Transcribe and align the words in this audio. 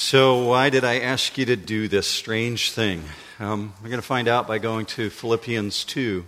So, 0.00 0.44
why 0.44 0.70
did 0.70 0.84
I 0.84 1.00
ask 1.00 1.36
you 1.38 1.44
to 1.46 1.56
do 1.56 1.88
this 1.88 2.06
strange 2.06 2.70
thing? 2.70 3.02
Um, 3.40 3.74
we're 3.82 3.88
going 3.88 4.00
to 4.00 4.06
find 4.06 4.28
out 4.28 4.46
by 4.46 4.58
going 4.58 4.86
to 4.86 5.10
Philippians 5.10 5.84
2 5.86 6.24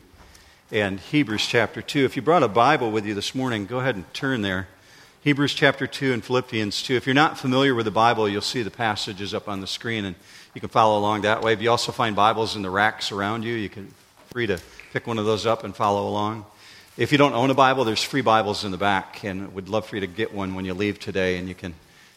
and 0.73 0.99
Hebrews 0.99 1.47
chapter 1.47 1.81
2. 1.81 2.05
If 2.05 2.17
you 2.17 2.21
brought 2.21 2.43
a 2.43 2.49
Bible 2.49 2.91
with 2.91 3.07
you 3.07 3.15
this 3.15 3.33
morning, 3.33 3.67
go 3.67 3.79
ahead 3.79 3.95
and 3.95 4.13
turn 4.13 4.43
there. 4.43 4.67
Hebrews 5.21 5.55
chapter 5.55 5.87
2 5.87 6.13
and 6.13 6.25
Philippians 6.25 6.83
2. 6.83 6.97
If 6.97 7.07
you're 7.07 7.15
not 7.15 7.39
familiar 7.39 7.73
with 7.73 7.85
the 7.85 7.93
Bible, 7.93 8.29
you'll 8.29 8.43
see 8.43 8.65
the 8.65 8.73
passages 8.73 9.33
up 9.35 9.49
on 9.49 9.61
the 9.61 9.69
screen 9.69 10.05
and 10.05 10.17
you 10.53 10.61
can 10.61 10.69
follow 10.69 10.99
along 10.99 11.23
that 11.23 11.41
way. 11.41 11.53
If 11.53 11.63
you 11.63 11.71
also 11.71 11.93
find 11.93 12.17
Bibles 12.17 12.57
in 12.57 12.63
the 12.63 12.71
racks 12.71 13.13
around 13.13 13.45
you, 13.45 13.55
you 13.55 13.69
can 13.69 13.95
free 14.33 14.49
to 14.49 14.59
pick 14.93 15.07
one 15.07 15.17
of 15.17 15.27
those 15.27 15.47
up 15.47 15.63
and 15.63 15.77
follow 15.77 16.09
along. 16.09 16.45
If 16.97 17.13
you 17.13 17.19
don't 17.19 17.35
own 17.35 17.51
a 17.51 17.55
Bible, 17.55 17.85
there's 17.85 18.03
free 18.03 18.21
Bibles 18.21 18.65
in 18.65 18.73
the 18.73 18.79
back, 18.79 19.23
and 19.23 19.55
we'd 19.55 19.69
love 19.69 19.87
for 19.87 19.95
you 19.95 20.01
to 20.01 20.09
get 20.09 20.35
one 20.35 20.57
when 20.57 20.65
you 20.65 20.75
leave 20.75 20.99
today, 20.99 21.37
and 21.37 21.49
you 21.49 21.55
can 21.55 21.73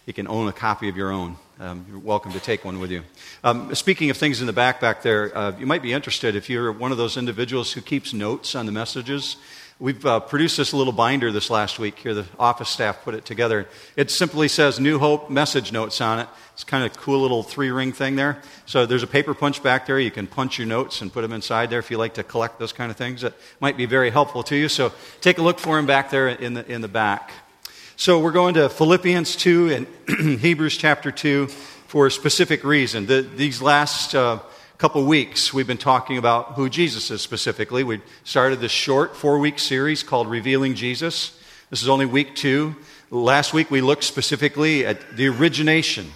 you 0.06 0.14
can 0.14 0.28
own 0.28 0.50
a 0.50 0.52
copy 0.52 0.90
of 0.90 0.98
your 0.98 1.12
own. 1.12 1.38
Um, 1.60 1.86
you're 1.88 2.00
welcome 2.00 2.32
to 2.32 2.40
take 2.40 2.66
one 2.66 2.80
with 2.80 2.90
you. 2.90 3.04
Um, 3.44 3.76
speaking 3.76 4.10
of 4.10 4.18
things 4.18 4.42
in 4.42 4.48
the 4.48 4.54
back 4.54 4.82
back 4.82 5.04
there, 5.04 5.36
uh, 5.38 5.54
you 5.60 5.68
might 5.68 5.84
be 5.84 5.94
interested 5.94 6.36
if 6.36 6.50
you're 6.50 6.72
one 6.72 6.92
of 6.92 6.98
those 6.98 7.16
individuals 7.16 7.72
who 7.72 7.82
keeps 7.82 8.12
notes 8.12 8.56
on 8.56 8.66
the 8.66 8.72
messages. 8.72 9.38
We've 9.80 10.04
uh, 10.04 10.20
produced 10.20 10.58
this 10.58 10.74
little 10.74 10.94
binder 10.94 11.32
this 11.32 11.52
last 11.52 11.78
week 11.78 12.00
here. 12.00 12.16
The 12.16 12.26
office 12.40 12.70
staff 12.70 13.04
put 13.04 13.14
it 13.14 13.24
together. 13.26 13.68
It 13.96 14.10
simply 14.10 14.48
says 14.48 14.80
New 14.80 14.98
Hope 14.98 15.30
message 15.30 15.72
notes 15.72 16.02
on 16.02 16.20
it. 16.20 16.28
It's 16.54 16.64
kind 16.64 16.84
of 16.86 16.92
a 16.92 16.96
cool 17.00 17.22
little 17.22 17.44
three 17.44 17.70
ring 17.70 17.92
thing 17.92 18.16
there. 18.16 18.42
So 18.66 18.88
there's 18.88 19.04
a 19.04 19.08
paper 19.08 19.36
punch 19.36 19.62
back 19.62 19.86
there. 19.86 20.00
You 20.00 20.12
can 20.12 20.26
punch 20.26 20.58
your 20.58 20.68
notes 20.68 21.02
and 21.02 21.14
put 21.14 21.22
them 21.22 21.34
inside 21.34 21.70
there 21.70 21.80
if 21.80 21.92
you 21.92 21.98
like 21.98 22.16
to 22.16 22.24
collect 22.24 22.58
those 22.58 22.74
kind 22.74 22.90
of 22.90 22.98
things. 22.98 23.22
That 23.22 23.34
might 23.60 23.78
be 23.78 23.86
very 23.86 24.10
helpful 24.10 24.42
to 24.44 24.56
you. 24.56 24.70
So 24.70 24.92
take 25.22 25.38
a 25.38 25.44
look 25.44 25.60
for 25.60 25.76
them 25.76 25.86
back 25.86 26.10
there 26.10 26.30
in 26.30 26.56
the, 26.56 26.72
in 26.72 26.82
the 26.82 26.88
back. 26.88 27.32
So 27.96 28.20
we're 28.20 28.32
going 28.32 28.56
to 28.56 28.70
Philippians 28.70 29.36
2 29.36 29.86
and 30.10 30.40
Hebrews 30.40 30.78
chapter 30.78 31.12
2 31.12 31.46
for 31.46 32.08
a 32.08 32.12
specific 32.12 32.64
reason. 32.64 33.06
The, 33.06 33.22
these 33.22 33.62
last 33.62 34.16
uh, 34.16 34.40
couple 34.80 35.06
weeks, 35.06 35.54
we've 35.54 35.68
been 35.68 35.78
talking 35.78 36.18
about 36.18 36.54
who 36.54 36.70
Jesus 36.70 37.12
is 37.12 37.22
specifically. 37.22 37.84
We 37.84 38.02
started 38.24 38.60
this 38.60 38.72
short 38.72 39.16
four 39.16 39.38
week 39.38 39.60
series 39.60 40.02
called 40.02 40.28
Revealing 40.28 40.74
Jesus. 40.74 41.40
This 41.70 41.84
is 41.84 41.88
only 41.88 42.08
week 42.08 42.36
two. 42.36 42.76
Last 43.12 43.54
week, 43.54 43.70
we 43.70 43.80
looked 43.80 44.06
specifically 44.06 44.88
at 44.88 45.16
the 45.16 45.28
origination. 45.28 46.14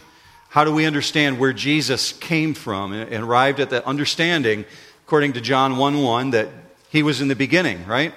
How 0.50 0.64
do 0.64 0.74
we 0.74 0.86
understand 0.86 1.38
where 1.38 1.54
Jesus 1.54 2.12
came 2.12 2.56
from 2.56 2.92
and, 2.92 3.14
and 3.14 3.24
arrived 3.24 3.60
at 3.60 3.70
that 3.70 3.86
understanding, 3.86 4.66
according 5.06 5.34
to 5.34 5.42
John 5.42 5.78
1 5.78 6.02
1, 6.02 6.32
that 6.32 6.50
he 6.90 7.04
was 7.04 7.22
in 7.22 7.28
the 7.28 7.36
beginning, 7.36 7.86
right? 7.86 8.16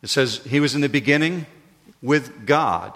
It 0.00 0.08
says 0.08 0.38
he 0.46 0.58
was 0.58 0.74
in 0.74 0.80
the 0.80 0.88
beginning 0.88 1.44
with 2.02 2.46
God. 2.46 2.92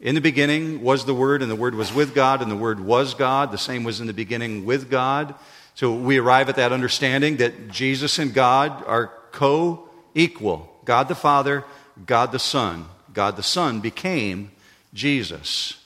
In 0.00 0.14
the 0.14 0.20
beginning 0.20 0.82
was 0.82 1.04
the 1.04 1.14
Word, 1.14 1.42
and 1.42 1.50
the 1.50 1.56
Word 1.56 1.74
was 1.74 1.92
with 1.92 2.14
God, 2.14 2.40
and 2.40 2.50
the 2.50 2.56
Word 2.56 2.80
was 2.80 3.14
God. 3.14 3.52
The 3.52 3.58
same 3.58 3.84
was 3.84 4.00
in 4.00 4.06
the 4.06 4.14
beginning 4.14 4.64
with 4.64 4.90
God. 4.90 5.34
So 5.74 5.94
we 5.94 6.18
arrive 6.18 6.48
at 6.48 6.56
that 6.56 6.72
understanding 6.72 7.36
that 7.36 7.68
Jesus 7.68 8.18
and 8.18 8.32
God 8.32 8.82
are 8.86 9.12
co 9.30 9.88
equal 10.14 10.70
God 10.84 11.08
the 11.08 11.14
Father, 11.14 11.64
God 12.06 12.32
the 12.32 12.38
Son. 12.38 12.86
God 13.12 13.36
the 13.36 13.42
Son 13.42 13.80
became 13.80 14.50
Jesus. 14.94 15.76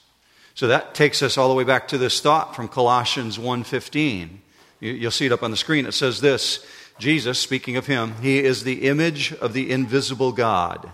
So 0.53 0.67
that 0.67 0.95
takes 0.95 1.21
us 1.21 1.37
all 1.37 1.49
the 1.49 1.55
way 1.55 1.65
back 1.65 1.89
to 1.89 1.97
this 1.97 2.21
thought 2.21 2.55
from 2.55 2.69
Colossians 2.69 3.37
1:15. 3.37 4.41
You'll 4.79 5.11
see 5.11 5.25
it 5.25 5.31
up 5.31 5.43
on 5.43 5.51
the 5.51 5.57
screen. 5.57 5.85
It 5.85 5.93
says 5.93 6.21
this, 6.21 6.65
Jesus, 6.99 7.39
speaking 7.39 7.75
of 7.75 7.87
him, 7.87 8.15
he 8.21 8.39
is 8.39 8.63
the 8.63 8.87
image 8.87 9.33
of 9.33 9.53
the 9.53 9.71
invisible 9.71 10.31
God. 10.31 10.91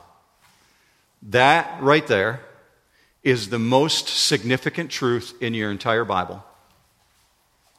That 1.23 1.81
right 1.81 2.05
there 2.08 2.41
is 3.23 3.50
the 3.50 3.59
most 3.59 4.08
significant 4.08 4.89
truth 4.89 5.36
in 5.41 5.53
your 5.53 5.69
entire 5.69 6.05
Bible. 6.05 6.44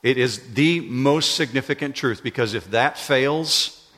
It 0.02 0.18
is 0.18 0.54
the 0.54 0.80
most 0.80 1.34
significant 1.34 1.94
truth 1.96 2.22
because 2.22 2.54
if 2.54 2.70
that 2.70 2.98
fails, 2.98 3.88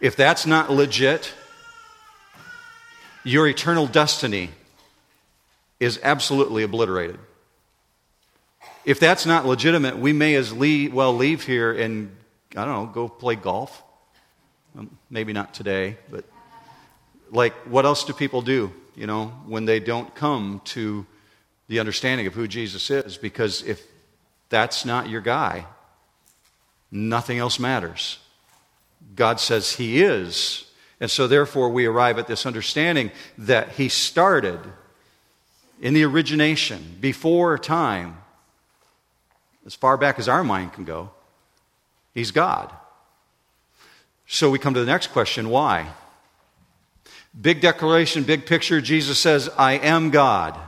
if 0.00 0.16
that's 0.16 0.46
not 0.46 0.70
legit, 0.70 1.32
your 3.24 3.46
eternal 3.46 3.86
destiny 3.86 4.50
is 5.80 6.00
absolutely 6.02 6.62
obliterated. 6.62 7.18
If 8.84 9.00
that's 9.00 9.26
not 9.26 9.44
legitimate, 9.44 9.98
we 9.98 10.12
may 10.12 10.34
as 10.34 10.52
well 10.52 11.12
leave 11.12 11.44
here 11.44 11.72
and, 11.72 12.16
I 12.56 12.64
don't 12.64 12.74
know, 12.74 12.86
go 12.86 13.08
play 13.08 13.34
golf. 13.34 13.82
Maybe 15.10 15.32
not 15.32 15.52
today, 15.52 15.98
but 16.10 16.24
like, 17.30 17.54
what 17.66 17.84
else 17.84 18.04
do 18.04 18.12
people 18.12 18.42
do, 18.42 18.72
you 18.94 19.06
know, 19.06 19.26
when 19.46 19.64
they 19.64 19.80
don't 19.80 20.14
come 20.14 20.60
to 20.66 21.06
the 21.68 21.80
understanding 21.80 22.26
of 22.26 22.34
who 22.34 22.48
Jesus 22.48 22.90
is? 22.90 23.16
Because 23.16 23.62
if 23.62 23.82
that's 24.48 24.84
not 24.84 25.08
your 25.08 25.20
guy, 25.20 25.66
nothing 26.90 27.38
else 27.38 27.58
matters. 27.58 28.18
God 29.14 29.40
says 29.40 29.74
He 29.74 30.02
is. 30.02 30.64
And 31.00 31.10
so, 31.10 31.26
therefore, 31.28 31.68
we 31.68 31.86
arrive 31.86 32.18
at 32.18 32.26
this 32.26 32.46
understanding 32.46 33.10
that 33.36 33.70
He 33.70 33.88
started 33.88 34.58
in 35.80 35.94
the 35.94 36.04
origination, 36.04 36.96
before 37.00 37.56
time, 37.56 38.16
as 39.64 39.74
far 39.74 39.96
back 39.96 40.18
as 40.18 40.28
our 40.28 40.42
mind 40.42 40.72
can 40.72 40.84
go. 40.84 41.10
He's 42.14 42.32
God. 42.32 42.72
So 44.26 44.50
we 44.50 44.58
come 44.58 44.74
to 44.74 44.80
the 44.80 44.86
next 44.86 45.08
question 45.08 45.50
why? 45.50 45.88
Big 47.40 47.60
declaration, 47.60 48.24
big 48.24 48.46
picture. 48.46 48.80
Jesus 48.80 49.18
says, 49.18 49.48
I 49.56 49.74
am 49.74 50.10
God. 50.10 50.58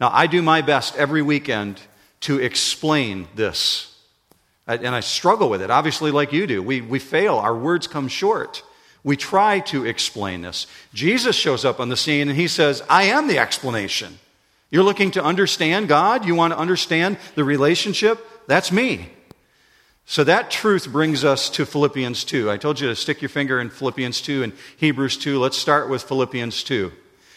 Now, 0.00 0.10
I 0.12 0.26
do 0.26 0.42
my 0.42 0.62
best 0.62 0.96
every 0.96 1.22
weekend 1.22 1.80
to 2.20 2.38
explain 2.38 3.28
this. 3.34 3.88
And 4.66 4.94
I 4.94 5.00
struggle 5.00 5.48
with 5.48 5.62
it, 5.62 5.70
obviously, 5.70 6.10
like 6.10 6.32
you 6.32 6.46
do. 6.46 6.62
We, 6.62 6.80
we 6.80 6.98
fail, 6.98 7.36
our 7.36 7.56
words 7.56 7.86
come 7.86 8.08
short. 8.08 8.62
We 9.04 9.16
try 9.16 9.60
to 9.60 9.84
explain 9.84 10.42
this. 10.42 10.66
Jesus 10.94 11.34
shows 11.34 11.64
up 11.64 11.80
on 11.80 11.88
the 11.88 11.96
scene 11.96 12.28
and 12.28 12.38
he 12.38 12.48
says, 12.48 12.82
I 12.88 13.04
am 13.04 13.26
the 13.26 13.38
explanation. 13.38 14.18
You're 14.70 14.84
looking 14.84 15.10
to 15.12 15.22
understand 15.22 15.88
God? 15.88 16.24
You 16.24 16.34
want 16.34 16.52
to 16.52 16.58
understand 16.58 17.18
the 17.34 17.44
relationship? 17.44 18.24
That's 18.46 18.72
me. 18.72 19.10
So 20.04 20.24
that 20.24 20.50
truth 20.50 20.90
brings 20.90 21.24
us 21.24 21.48
to 21.50 21.64
Philippians 21.64 22.24
2. 22.24 22.50
I 22.50 22.56
told 22.56 22.80
you 22.80 22.88
to 22.88 22.96
stick 22.96 23.22
your 23.22 23.28
finger 23.28 23.60
in 23.60 23.70
Philippians 23.70 24.20
2 24.20 24.42
and 24.42 24.52
Hebrews 24.76 25.16
2. 25.16 25.38
Let's 25.38 25.56
start 25.56 25.88
with 25.88 26.02
Philippians 26.02 26.64
2. 26.64 26.92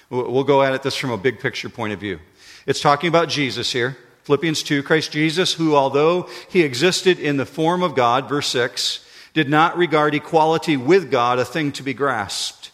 We'll 0.09 0.43
go 0.43 0.61
at 0.61 0.73
it 0.73 0.83
this 0.83 0.95
from 0.95 1.11
a 1.11 1.17
big 1.17 1.39
picture 1.39 1.69
point 1.69 1.93
of 1.93 1.99
view. 1.99 2.19
It's 2.65 2.81
talking 2.81 3.07
about 3.07 3.29
Jesus 3.29 3.71
here. 3.71 3.97
Philippians 4.23 4.63
2, 4.63 4.81
Christ 4.83 5.11
Jesus, 5.11 5.53
who, 5.53 5.75
although 5.75 6.27
he 6.49 6.63
existed 6.63 7.19
in 7.19 7.37
the 7.37 7.45
form 7.45 7.83
of 7.83 7.95
God, 7.95 8.27
verse 8.27 8.47
6, 8.47 9.05
did 9.33 9.49
not 9.49 9.77
regard 9.77 10.15
equality 10.15 10.77
with 10.77 11.11
God 11.11 11.37
a 11.37 11.45
thing 11.45 11.71
to 11.73 11.83
be 11.83 11.93
grasped, 11.93 12.71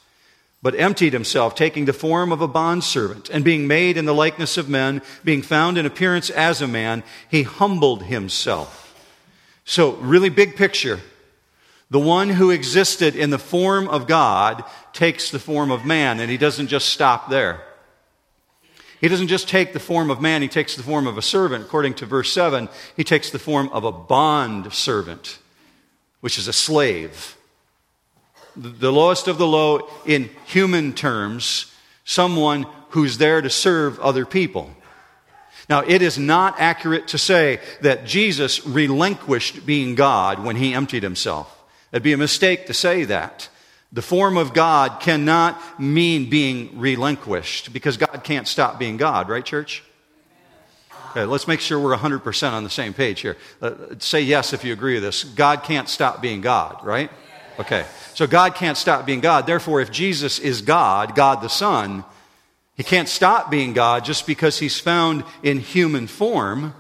but 0.62 0.80
emptied 0.80 1.12
himself, 1.12 1.56
taking 1.56 1.86
the 1.86 1.94
form 1.94 2.32
of 2.32 2.42
a 2.42 2.48
bondservant, 2.48 3.30
and 3.30 3.44
being 3.44 3.68
made 3.68 3.98
in 3.98 4.06
the 4.06 4.14
likeness 4.14 4.58
of 4.58 4.70
men, 4.70 5.02
being 5.26 5.42
found 5.42 5.78
in 5.78 5.86
appearance 5.86 6.30
as 6.30 6.62
a 6.62 6.68
man, 6.68 7.04
he 7.30 7.44
humbled 7.44 8.04
himself 8.04 8.91
so, 9.66 9.94
really 9.94 10.30
big 10.30 10.56
picture. 10.56 11.00
The 11.90 12.00
one 12.00 12.30
who 12.30 12.52
existed 12.52 13.16
in 13.16 13.32
the 13.32 13.38
form 13.38 13.88
of 13.88 14.08
God 14.08 14.64
takes 14.94 15.30
the 15.30 15.40
form 15.40 15.72
of 15.72 15.86
man, 15.86 16.20
and 16.20 16.32
he 16.32 16.38
doesn't 16.38 16.68
just 16.68 16.90
stop 16.90 17.30
there. 17.30 17.62
He 19.02 19.08
doesn't 19.08 19.28
just 19.28 19.50
take 19.50 19.74
the 19.74 19.80
form 19.80 20.10
of 20.10 20.22
man, 20.22 20.42
he 20.42 20.48
takes 20.48 20.76
the 20.76 20.84
form 20.84 21.08
of 21.08 21.18
a 21.18 21.22
servant. 21.22 21.66
According 21.66 21.96
to 21.96 22.06
verse 22.06 22.32
7, 22.32 22.70
he 22.96 23.04
takes 23.04 23.32
the 23.32 23.40
form 23.40 23.68
of 23.70 23.84
a 23.84 23.92
bond 23.92 24.72
servant, 24.72 25.40
which 26.22 26.38
is 26.38 26.48
a 26.48 26.54
slave. 26.54 27.36
The 28.56 28.92
lowest 28.92 29.28
of 29.28 29.38
the 29.38 29.48
low 29.48 29.90
in 30.06 30.30
human 30.46 30.94
terms, 30.94 31.74
someone 32.06 32.68
who's 32.90 33.18
there 33.18 33.42
to 33.42 33.50
serve 33.50 34.00
other 34.00 34.26
people. 34.26 34.70
Now, 35.70 35.82
it 35.82 36.02
is 36.02 36.18
not 36.18 36.60
accurate 36.60 37.08
to 37.10 37.18
say 37.18 37.60
that 37.82 38.06
Jesus 38.06 38.66
relinquished 38.66 39.66
being 39.66 39.96
God 39.96 40.44
when 40.44 40.56
he 40.56 40.74
emptied 40.74 41.04
himself. 41.04 41.58
It'd 41.92 42.04
be 42.04 42.14
a 42.14 42.18
mistake 42.18 42.68
to 42.68 42.74
say 42.74 43.04
that. 43.06 43.50
The 43.94 44.02
form 44.02 44.38
of 44.38 44.54
God 44.54 45.02
cannot 45.02 45.80
mean 45.80 46.30
being 46.30 46.80
relinquished 46.80 47.74
because 47.74 47.98
God 47.98 48.22
can't 48.24 48.48
stop 48.48 48.80
being 48.80 48.96
God, 48.96 49.28
right, 49.28 49.44
church? 49.44 49.84
Okay, 51.12 51.26
let's 51.26 51.46
make 51.46 51.60
sure 51.60 51.78
we're 51.78 51.98
100% 51.98 52.52
on 52.54 52.64
the 52.64 52.70
same 52.70 52.94
page 52.94 53.20
here. 53.20 53.36
Uh, 53.62 53.74
say 54.00 54.22
yes 54.22 54.54
if 54.54 54.64
you 54.64 54.72
agree 54.72 54.94
with 54.94 55.04
this. 55.04 55.26
God 55.26 55.64
can't 55.64 55.90
stop 55.90 56.22
being 56.22 56.40
God, 56.40 56.86
right? 56.86 57.12
Okay. 57.60 57.86
So 58.14 58.28
God 58.28 58.56
can't 58.56 58.78
stop 58.78 59.06
being 59.06 59.20
God. 59.20 59.46
Therefore, 59.46 59.82
if 59.82 59.92
Jesus 59.92 60.40
is 60.40 60.62
God, 60.62 61.14
God 61.14 61.42
the 61.42 61.50
Son, 61.50 62.06
he 62.82 62.84
can't 62.84 63.08
stop 63.08 63.52
being 63.52 63.74
God 63.74 64.04
just 64.04 64.26
because 64.26 64.58
he's 64.58 64.80
found 64.80 65.24
in 65.44 65.60
human 65.60 66.08
form. 66.08 66.74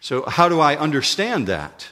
So, 0.00 0.22
how 0.22 0.48
do 0.48 0.58
I 0.58 0.74
understand 0.74 1.48
that? 1.48 1.88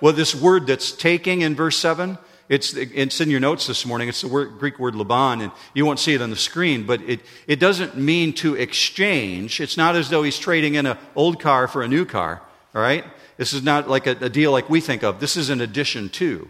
Well, 0.00 0.12
this 0.12 0.32
word 0.32 0.68
that's 0.68 0.92
taking 0.92 1.40
in 1.40 1.56
verse 1.56 1.76
7, 1.76 2.18
It's, 2.48 2.72
it's 2.74 3.20
in 3.20 3.30
your 3.30 3.40
notes 3.40 3.66
this 3.66 3.84
morning. 3.84 4.08
It's 4.08 4.20
the 4.20 4.28
word, 4.28 4.60
Greek 4.60 4.78
word 4.78 4.94
Laban, 4.94 5.40
and 5.40 5.50
you 5.74 5.84
won't 5.84 5.98
see 5.98 6.14
it 6.14 6.22
on 6.22 6.30
the 6.30 6.36
screen, 6.36 6.86
but 6.86 7.00
it, 7.02 7.18
it 7.48 7.58
doesn't 7.58 7.96
mean 7.96 8.32
to 8.34 8.54
exchange. 8.54 9.60
It's 9.60 9.76
not 9.76 9.96
as 9.96 10.08
though 10.08 10.22
he's 10.22 10.38
trading 10.38 10.76
in 10.76 10.86
an 10.86 10.98
old 11.16 11.40
car 11.40 11.66
for 11.66 11.82
a 11.82 11.88
new 11.88 12.04
car, 12.04 12.40
all 12.76 12.80
right? 12.80 13.04
This 13.38 13.52
is 13.52 13.64
not 13.64 13.88
like 13.88 14.06
a, 14.06 14.12
a 14.20 14.28
deal 14.28 14.52
like 14.52 14.70
we 14.70 14.80
think 14.80 15.02
of. 15.02 15.18
This 15.18 15.36
is 15.36 15.50
an 15.50 15.60
addition 15.60 16.08
to. 16.10 16.48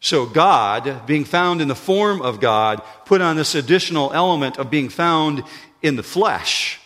So 0.00 0.24
God, 0.24 1.06
being 1.06 1.24
found 1.24 1.60
in 1.60 1.68
the 1.68 1.74
form 1.74 2.22
of 2.22 2.40
God, 2.40 2.82
put 3.04 3.20
on 3.20 3.36
this 3.36 3.54
additional 3.54 4.12
element 4.12 4.58
of 4.58 4.70
being 4.70 4.88
found 4.88 5.44
in 5.82 5.96
the 5.96 6.02
flesh. 6.02 6.80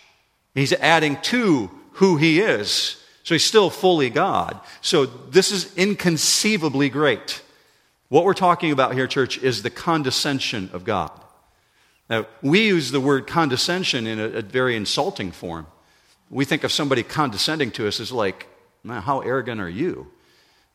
He's 0.54 0.72
adding 0.72 1.20
to 1.22 1.70
who 1.92 2.16
he 2.16 2.40
is. 2.40 3.00
So 3.22 3.34
he's 3.34 3.44
still 3.44 3.70
fully 3.70 4.10
God. 4.10 4.60
So 4.80 5.06
this 5.06 5.50
is 5.50 5.74
inconceivably 5.76 6.90
great. 6.90 7.40
What 8.08 8.24
we're 8.24 8.34
talking 8.34 8.70
about 8.70 8.94
here, 8.94 9.06
church, 9.06 9.38
is 9.38 9.62
the 9.62 9.70
condescension 9.70 10.70
of 10.72 10.84
God. 10.84 11.10
Now, 12.10 12.26
we 12.42 12.66
use 12.66 12.90
the 12.90 13.00
word 13.00 13.26
condescension 13.26 14.06
in 14.06 14.20
a, 14.20 14.24
a 14.24 14.42
very 14.42 14.76
insulting 14.76 15.32
form. 15.32 15.66
We 16.30 16.44
think 16.44 16.64
of 16.64 16.72
somebody 16.72 17.02
condescending 17.02 17.70
to 17.72 17.88
us 17.88 18.00
as 18.00 18.12
like, 18.12 18.46
man, 18.82 19.02
how 19.02 19.20
arrogant 19.20 19.60
are 19.60 19.68
you? 19.68 20.10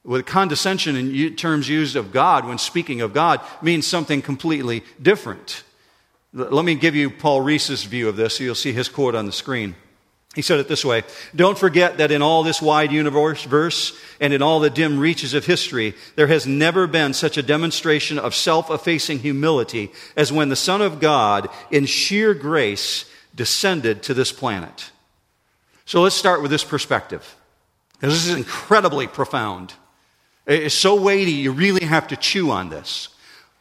With 0.03 0.25
condescension 0.25 0.95
in 0.95 1.35
terms 1.35 1.67
used 1.67 1.95
of 1.95 2.11
God, 2.11 2.45
when 2.45 2.57
speaking 2.57 3.01
of 3.01 3.13
God, 3.13 3.41
means 3.61 3.85
something 3.85 4.21
completely 4.21 4.83
different. 5.01 5.63
Let 6.33 6.63
me 6.63 6.75
give 6.75 6.95
you 6.95 7.09
Paul 7.09 7.41
Rees's 7.41 7.83
view 7.83 8.07
of 8.07 8.15
this. 8.15 8.39
You'll 8.39 8.55
see 8.55 8.71
his 8.71 8.87
quote 8.87 9.15
on 9.15 9.25
the 9.25 9.31
screen. 9.31 9.75
He 10.35 10.43
said 10.43 10.59
it 10.59 10.67
this 10.67 10.85
way 10.85 11.03
Don't 11.35 11.57
forget 11.57 11.97
that 11.97 12.11
in 12.11 12.21
all 12.21 12.43
this 12.43 12.61
wide 12.61 12.91
universe 12.91 13.93
and 14.21 14.31
in 14.31 14.41
all 14.41 14.59
the 14.59 14.69
dim 14.69 14.99
reaches 14.99 15.33
of 15.33 15.45
history, 15.45 15.95
there 16.15 16.27
has 16.27 16.45
never 16.45 16.85
been 16.85 17.13
such 17.13 17.37
a 17.37 17.43
demonstration 17.43 18.19
of 18.19 18.35
self 18.35 18.69
effacing 18.69 19.19
humility 19.19 19.91
as 20.15 20.31
when 20.31 20.49
the 20.49 20.55
Son 20.55 20.81
of 20.81 20.99
God, 20.99 21.49
in 21.71 21.85
sheer 21.85 22.33
grace, 22.33 23.05
descended 23.33 24.03
to 24.03 24.13
this 24.13 24.31
planet. 24.31 24.91
So 25.85 26.03
let's 26.03 26.15
start 26.15 26.43
with 26.43 26.51
this 26.51 26.63
perspective. 26.63 27.35
because 27.93 28.13
This 28.13 28.27
is 28.27 28.35
incredibly 28.35 29.07
profound. 29.07 29.73
It's 30.49 30.73
so 30.73 30.99
weighty, 30.99 31.31
you 31.31 31.51
really 31.51 31.85
have 31.85 32.07
to 32.07 32.17
chew 32.17 32.49
on 32.49 32.69
this. 32.69 33.09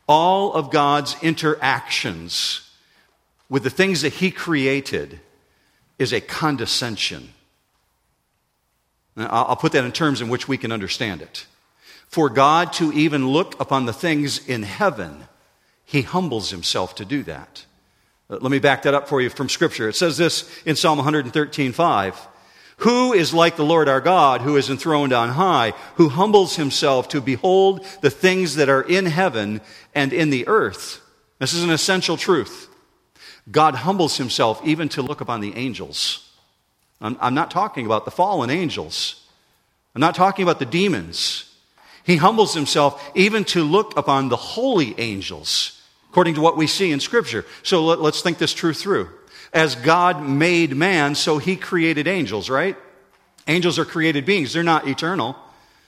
All 0.08 0.54
of 0.54 0.70
God's 0.70 1.14
interactions 1.22 2.68
with 3.50 3.62
the 3.62 3.70
things 3.70 4.00
that 4.02 4.14
He 4.14 4.30
created 4.30 5.20
is 5.98 6.14
a 6.14 6.20
condescension. 6.20 7.34
I'll 9.16 9.56
put 9.56 9.72
that 9.72 9.84
in 9.84 9.92
terms 9.92 10.22
in 10.22 10.30
which 10.30 10.48
we 10.48 10.56
can 10.56 10.72
understand 10.72 11.20
it. 11.20 11.46
For 12.06 12.30
God 12.30 12.72
to 12.74 12.90
even 12.92 13.28
look 13.28 13.60
upon 13.60 13.84
the 13.84 13.92
things 13.92 14.46
in 14.48 14.62
heaven, 14.62 15.24
he 15.84 16.02
humbles 16.02 16.50
himself 16.50 16.94
to 16.96 17.04
do 17.04 17.22
that. 17.24 17.66
Let 18.30 18.50
me 18.50 18.60
back 18.60 18.82
that 18.82 18.94
up 18.94 19.08
for 19.08 19.20
you 19.20 19.28
from 19.28 19.48
Scripture. 19.48 19.88
It 19.88 19.96
says 19.96 20.16
this 20.16 20.48
in 20.64 20.76
Psalm 20.76 20.98
113 20.98 21.72
5. 21.72 22.28
Who 22.78 23.12
is 23.12 23.34
like 23.34 23.56
the 23.56 23.64
Lord 23.64 23.88
our 23.88 24.00
God, 24.00 24.40
who 24.40 24.56
is 24.56 24.70
enthroned 24.70 25.12
on 25.12 25.30
high, 25.30 25.72
who 25.96 26.08
humbles 26.08 26.54
himself 26.56 27.08
to 27.08 27.20
behold 27.20 27.84
the 28.02 28.10
things 28.10 28.54
that 28.54 28.68
are 28.68 28.82
in 28.82 29.06
heaven 29.06 29.60
and 29.94 30.12
in 30.12 30.30
the 30.30 30.46
earth? 30.46 31.00
This 31.40 31.52
is 31.52 31.64
an 31.64 31.70
essential 31.70 32.16
truth. 32.16 32.68
God 33.50 33.74
humbles 33.74 34.16
himself 34.16 34.60
even 34.64 34.88
to 34.90 35.02
look 35.02 35.20
upon 35.20 35.40
the 35.40 35.56
angels. 35.56 36.30
I'm, 37.00 37.16
I'm, 37.20 37.34
not 37.34 37.50
talking 37.50 37.84
about 37.84 38.04
the 38.04 38.10
fallen 38.12 38.50
angels. 38.50 39.26
I'm 39.94 40.00
not 40.00 40.14
talking 40.14 40.44
about 40.44 40.60
the 40.60 40.66
demons. 40.66 41.52
He 42.04 42.16
humbles 42.16 42.54
himself 42.54 43.10
even 43.16 43.44
to 43.46 43.64
look 43.64 43.96
upon 43.96 44.28
the 44.28 44.36
holy 44.36 44.98
angels, 45.00 45.82
according 46.10 46.34
to 46.34 46.40
what 46.40 46.56
we 46.56 46.68
see 46.68 46.92
in 46.92 47.00
Scripture. 47.00 47.44
So 47.64 47.84
let, 47.84 48.00
let's 48.00 48.22
think 48.22 48.38
this 48.38 48.54
truth 48.54 48.78
through. 48.78 49.08
As 49.52 49.74
God 49.74 50.22
made 50.22 50.76
man, 50.76 51.14
so 51.14 51.38
he 51.38 51.56
created 51.56 52.06
angels, 52.06 52.50
right? 52.50 52.76
Angels 53.46 53.78
are 53.78 53.84
created 53.84 54.26
beings, 54.26 54.52
they're 54.52 54.62
not 54.62 54.86
eternal. 54.86 55.36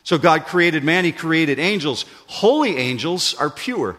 So 0.03 0.17
God 0.17 0.47
created 0.47 0.83
man, 0.83 1.05
he 1.05 1.13
created 1.13 1.59
angels. 1.59 2.07
Holy 2.27 2.77
angels 2.79 3.35
are 3.35 3.51
pure, 3.51 3.97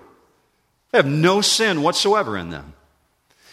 they 0.91 0.97
have 0.97 1.07
no 1.07 1.41
sin 1.41 1.81
whatsoever 1.83 2.37
in 2.37 2.49
them 2.49 2.73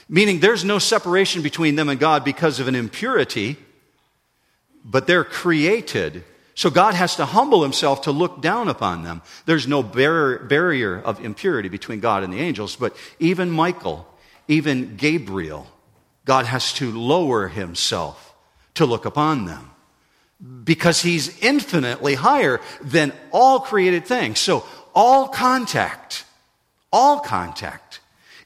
meaning 0.08 0.40
there's 0.40 0.64
no 0.64 0.78
separation 0.78 1.42
between 1.42 1.76
them 1.76 1.88
and 1.88 2.00
God 2.00 2.24
because 2.24 2.60
of 2.60 2.68
an 2.68 2.74
impurity, 2.74 3.56
but 4.84 5.06
they're 5.06 5.24
created. 5.24 6.24
So 6.54 6.70
God 6.70 6.94
has 6.94 7.16
to 7.16 7.26
humble 7.26 7.62
himself 7.62 8.02
to 8.02 8.12
look 8.12 8.40
down 8.40 8.68
upon 8.68 9.04
them. 9.04 9.22
There's 9.44 9.68
no 9.68 9.82
bar- 9.82 10.38
barrier 10.38 11.00
of 11.00 11.24
impurity 11.24 11.68
between 11.68 12.00
God 12.00 12.22
and 12.22 12.32
the 12.32 12.40
angels, 12.40 12.74
but 12.74 12.96
even 13.18 13.50
Michael, 13.50 14.08
even 14.48 14.96
Gabriel, 14.96 15.66
God 16.28 16.44
has 16.44 16.74
to 16.74 16.92
lower 16.92 17.48
himself 17.48 18.34
to 18.74 18.84
look 18.84 19.06
upon 19.06 19.46
them 19.46 19.70
because 20.62 21.00
he's 21.00 21.42
infinitely 21.42 22.16
higher 22.16 22.60
than 22.82 23.14
all 23.32 23.60
created 23.60 24.04
things. 24.04 24.38
So 24.38 24.66
all 24.94 25.28
contact, 25.28 26.26
all 26.92 27.20
contact 27.20 28.00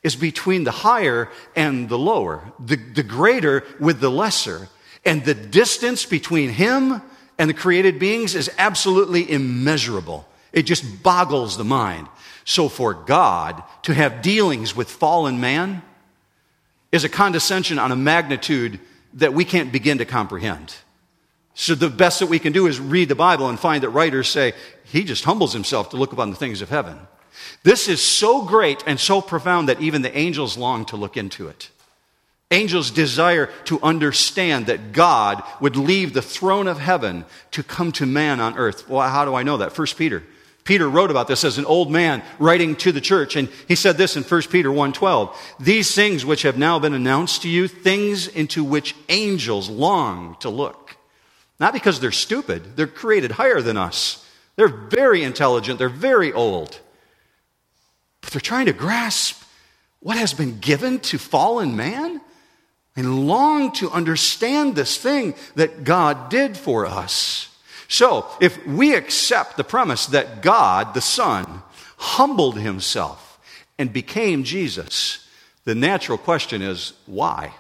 is 0.05 0.15
between 0.15 0.63
the 0.63 0.71
higher 0.71 1.29
and 1.57 1.89
the 1.89 1.99
lower, 1.99 2.53
the, 2.65 2.77
the 2.77 3.03
greater 3.03 3.65
with 3.81 3.99
the 3.99 4.13
lesser. 4.13 4.69
And 5.05 5.25
the 5.25 5.35
distance 5.35 6.07
between 6.07 6.51
him 6.51 7.03
and 7.37 7.51
the 7.51 7.55
created 7.55 7.99
beings 7.99 8.37
is 8.37 8.49
absolutely 8.59 9.29
immeasurable. 9.29 10.25
It 10.53 10.63
just 10.63 11.03
boggles 11.03 11.57
the 11.57 11.65
mind. 11.65 12.07
So 12.45 12.69
for 12.69 12.95
God 12.95 13.61
to 13.83 13.93
have 13.93 14.23
dealings 14.23 14.77
with 14.77 14.89
fallen 14.89 15.41
man 15.41 15.83
is 16.93 17.05
a 17.05 17.09
condescension 17.09 17.79
on 17.79 17.91
a 17.91 17.97
magnitude 17.97 18.79
that 19.15 19.35
we 19.35 19.45
can't 19.45 19.73
begin 19.73 19.99
to 19.99 20.05
comprehend. 20.05 20.75
So 21.55 21.75
the 21.75 21.91
best 21.91 22.21
that 22.21 22.29
we 22.29 22.39
can 22.39 22.53
do 22.53 22.67
is 22.67 22.79
read 22.79 23.09
the 23.09 23.15
Bible 23.15 23.49
and 23.49 23.59
find 23.59 23.83
that 23.83 23.91
writers 23.91 24.29
say 24.29 24.53
he 24.85 25.05
just 25.05 25.25
humbles 25.25 25.53
himself 25.53 25.91
to 25.91 25.97
look 25.97 26.13
upon 26.13 26.31
the 26.31 26.37
things 26.37 26.63
of 26.63 26.71
heaven. 26.71 26.99
This 27.63 27.89
is 27.89 28.03
so 28.03 28.43
great 28.43 28.83
and 28.87 28.99
so 28.99 29.21
profound 29.21 29.69
that 29.69 29.81
even 29.81 30.03
the 30.03 30.17
angels 30.17 30.57
long 30.57 30.85
to 30.87 30.97
look 30.97 31.17
into 31.17 31.49
it. 31.49 31.71
Angels 32.51 32.91
desire 32.91 33.47
to 33.65 33.81
understand 33.83 34.67
that 34.67 34.93
God 34.93 35.43
would 35.61 35.77
leave 35.77 36.13
the 36.13 36.21
throne 36.21 36.67
of 36.67 36.79
heaven 36.79 37.25
to 37.53 37.63
come 37.63 37.93
to 37.93 38.05
man 38.05 38.41
on 38.41 38.59
earth. 38.59 38.89
Well, 38.89 39.09
how 39.09 39.25
do 39.25 39.35
I 39.35 39.43
know 39.43 39.59
that? 39.59 39.73
First 39.73 39.97
Peter. 39.97 40.23
Peter 40.65 40.89
wrote 40.89 41.11
about 41.11 41.27
this 41.27 41.43
as 41.43 41.59
an 41.59 41.65
old 41.65 41.91
man 41.91 42.23
writing 42.39 42.77
to 42.77 42.93
the 42.93 43.01
church 43.01 43.35
and 43.35 43.49
he 43.67 43.75
said 43.75 43.97
this 43.97 44.17
in 44.17 44.23
1 44.23 44.43
Peter 44.51 44.71
1:12 44.71 45.35
These 45.59 45.95
things 45.95 46.25
which 46.25 46.43
have 46.43 46.57
now 46.57 46.79
been 46.79 46.95
announced 46.95 47.43
to 47.43 47.49
you 47.49 47.67
things 47.67 48.29
into 48.29 48.63
which 48.63 48.95
angels 49.09 49.69
long 49.69 50.37
to 50.41 50.49
look. 50.49 50.97
Not 51.59 51.73
because 51.73 51.99
they're 52.01 52.13
stupid 52.13 52.77
they're 52.77 52.87
created 52.87 53.33
higher 53.33 53.61
than 53.61 53.77
us. 53.77 54.25
They're 54.57 54.69
very 54.69 55.25
intelligent 55.25 55.79
they're 55.79 55.89
very 55.89 56.33
old. 56.33 56.81
But 58.21 58.31
they're 58.31 58.41
trying 58.41 58.67
to 58.67 58.73
grasp 58.73 59.43
what 59.99 60.17
has 60.17 60.33
been 60.33 60.61
given 60.61 61.01
to 61.01 61.19
fallen 61.19 61.77
man 61.77 62.21
and 62.95 63.27
long 63.27 63.73
to 63.73 63.91
understand 63.91 64.77
this 64.77 64.97
thing 64.97 65.35
that 65.55 65.85
God 65.85 66.29
did 66.29 66.57
for 66.57 66.87
us. 66.87 67.49
So, 67.93 68.27
if 68.41 68.67
we 68.67 68.95
accept 68.95 69.59
the 69.59 69.65
premise 69.65 70.07
that 70.07 70.41
God, 70.41 70.95
the 70.95 71.03
Son, 71.03 71.63
humbled 71.99 72.59
himself 72.59 73.39
and 73.79 73.93
became 73.93 74.45
Jesus, 74.45 75.29
the 75.67 75.75
natural 75.75 76.17
question 76.17 76.63
is 76.63 76.95
why? 77.05 77.53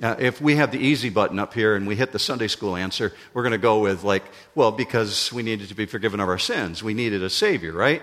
Uh, 0.00 0.14
if 0.20 0.40
we 0.40 0.54
have 0.54 0.70
the 0.70 0.78
easy 0.78 1.10
button 1.10 1.40
up 1.40 1.52
here 1.52 1.74
and 1.74 1.84
we 1.84 1.96
hit 1.96 2.12
the 2.12 2.18
Sunday 2.20 2.46
school 2.46 2.76
answer, 2.76 3.12
we're 3.34 3.42
going 3.42 3.50
to 3.50 3.58
go 3.58 3.80
with, 3.80 4.04
like, 4.04 4.22
well, 4.54 4.70
because 4.70 5.32
we 5.32 5.42
needed 5.42 5.66
to 5.66 5.74
be 5.74 5.86
forgiven 5.86 6.20
of 6.20 6.28
our 6.28 6.38
sins. 6.38 6.84
We 6.84 6.94
needed 6.94 7.20
a 7.20 7.28
Savior, 7.28 7.72
right? 7.72 8.02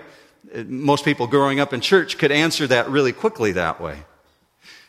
Most 0.66 1.02
people 1.02 1.26
growing 1.26 1.60
up 1.60 1.72
in 1.72 1.80
church 1.80 2.18
could 2.18 2.30
answer 2.30 2.66
that 2.66 2.90
really 2.90 3.14
quickly 3.14 3.52
that 3.52 3.80
way. 3.80 4.00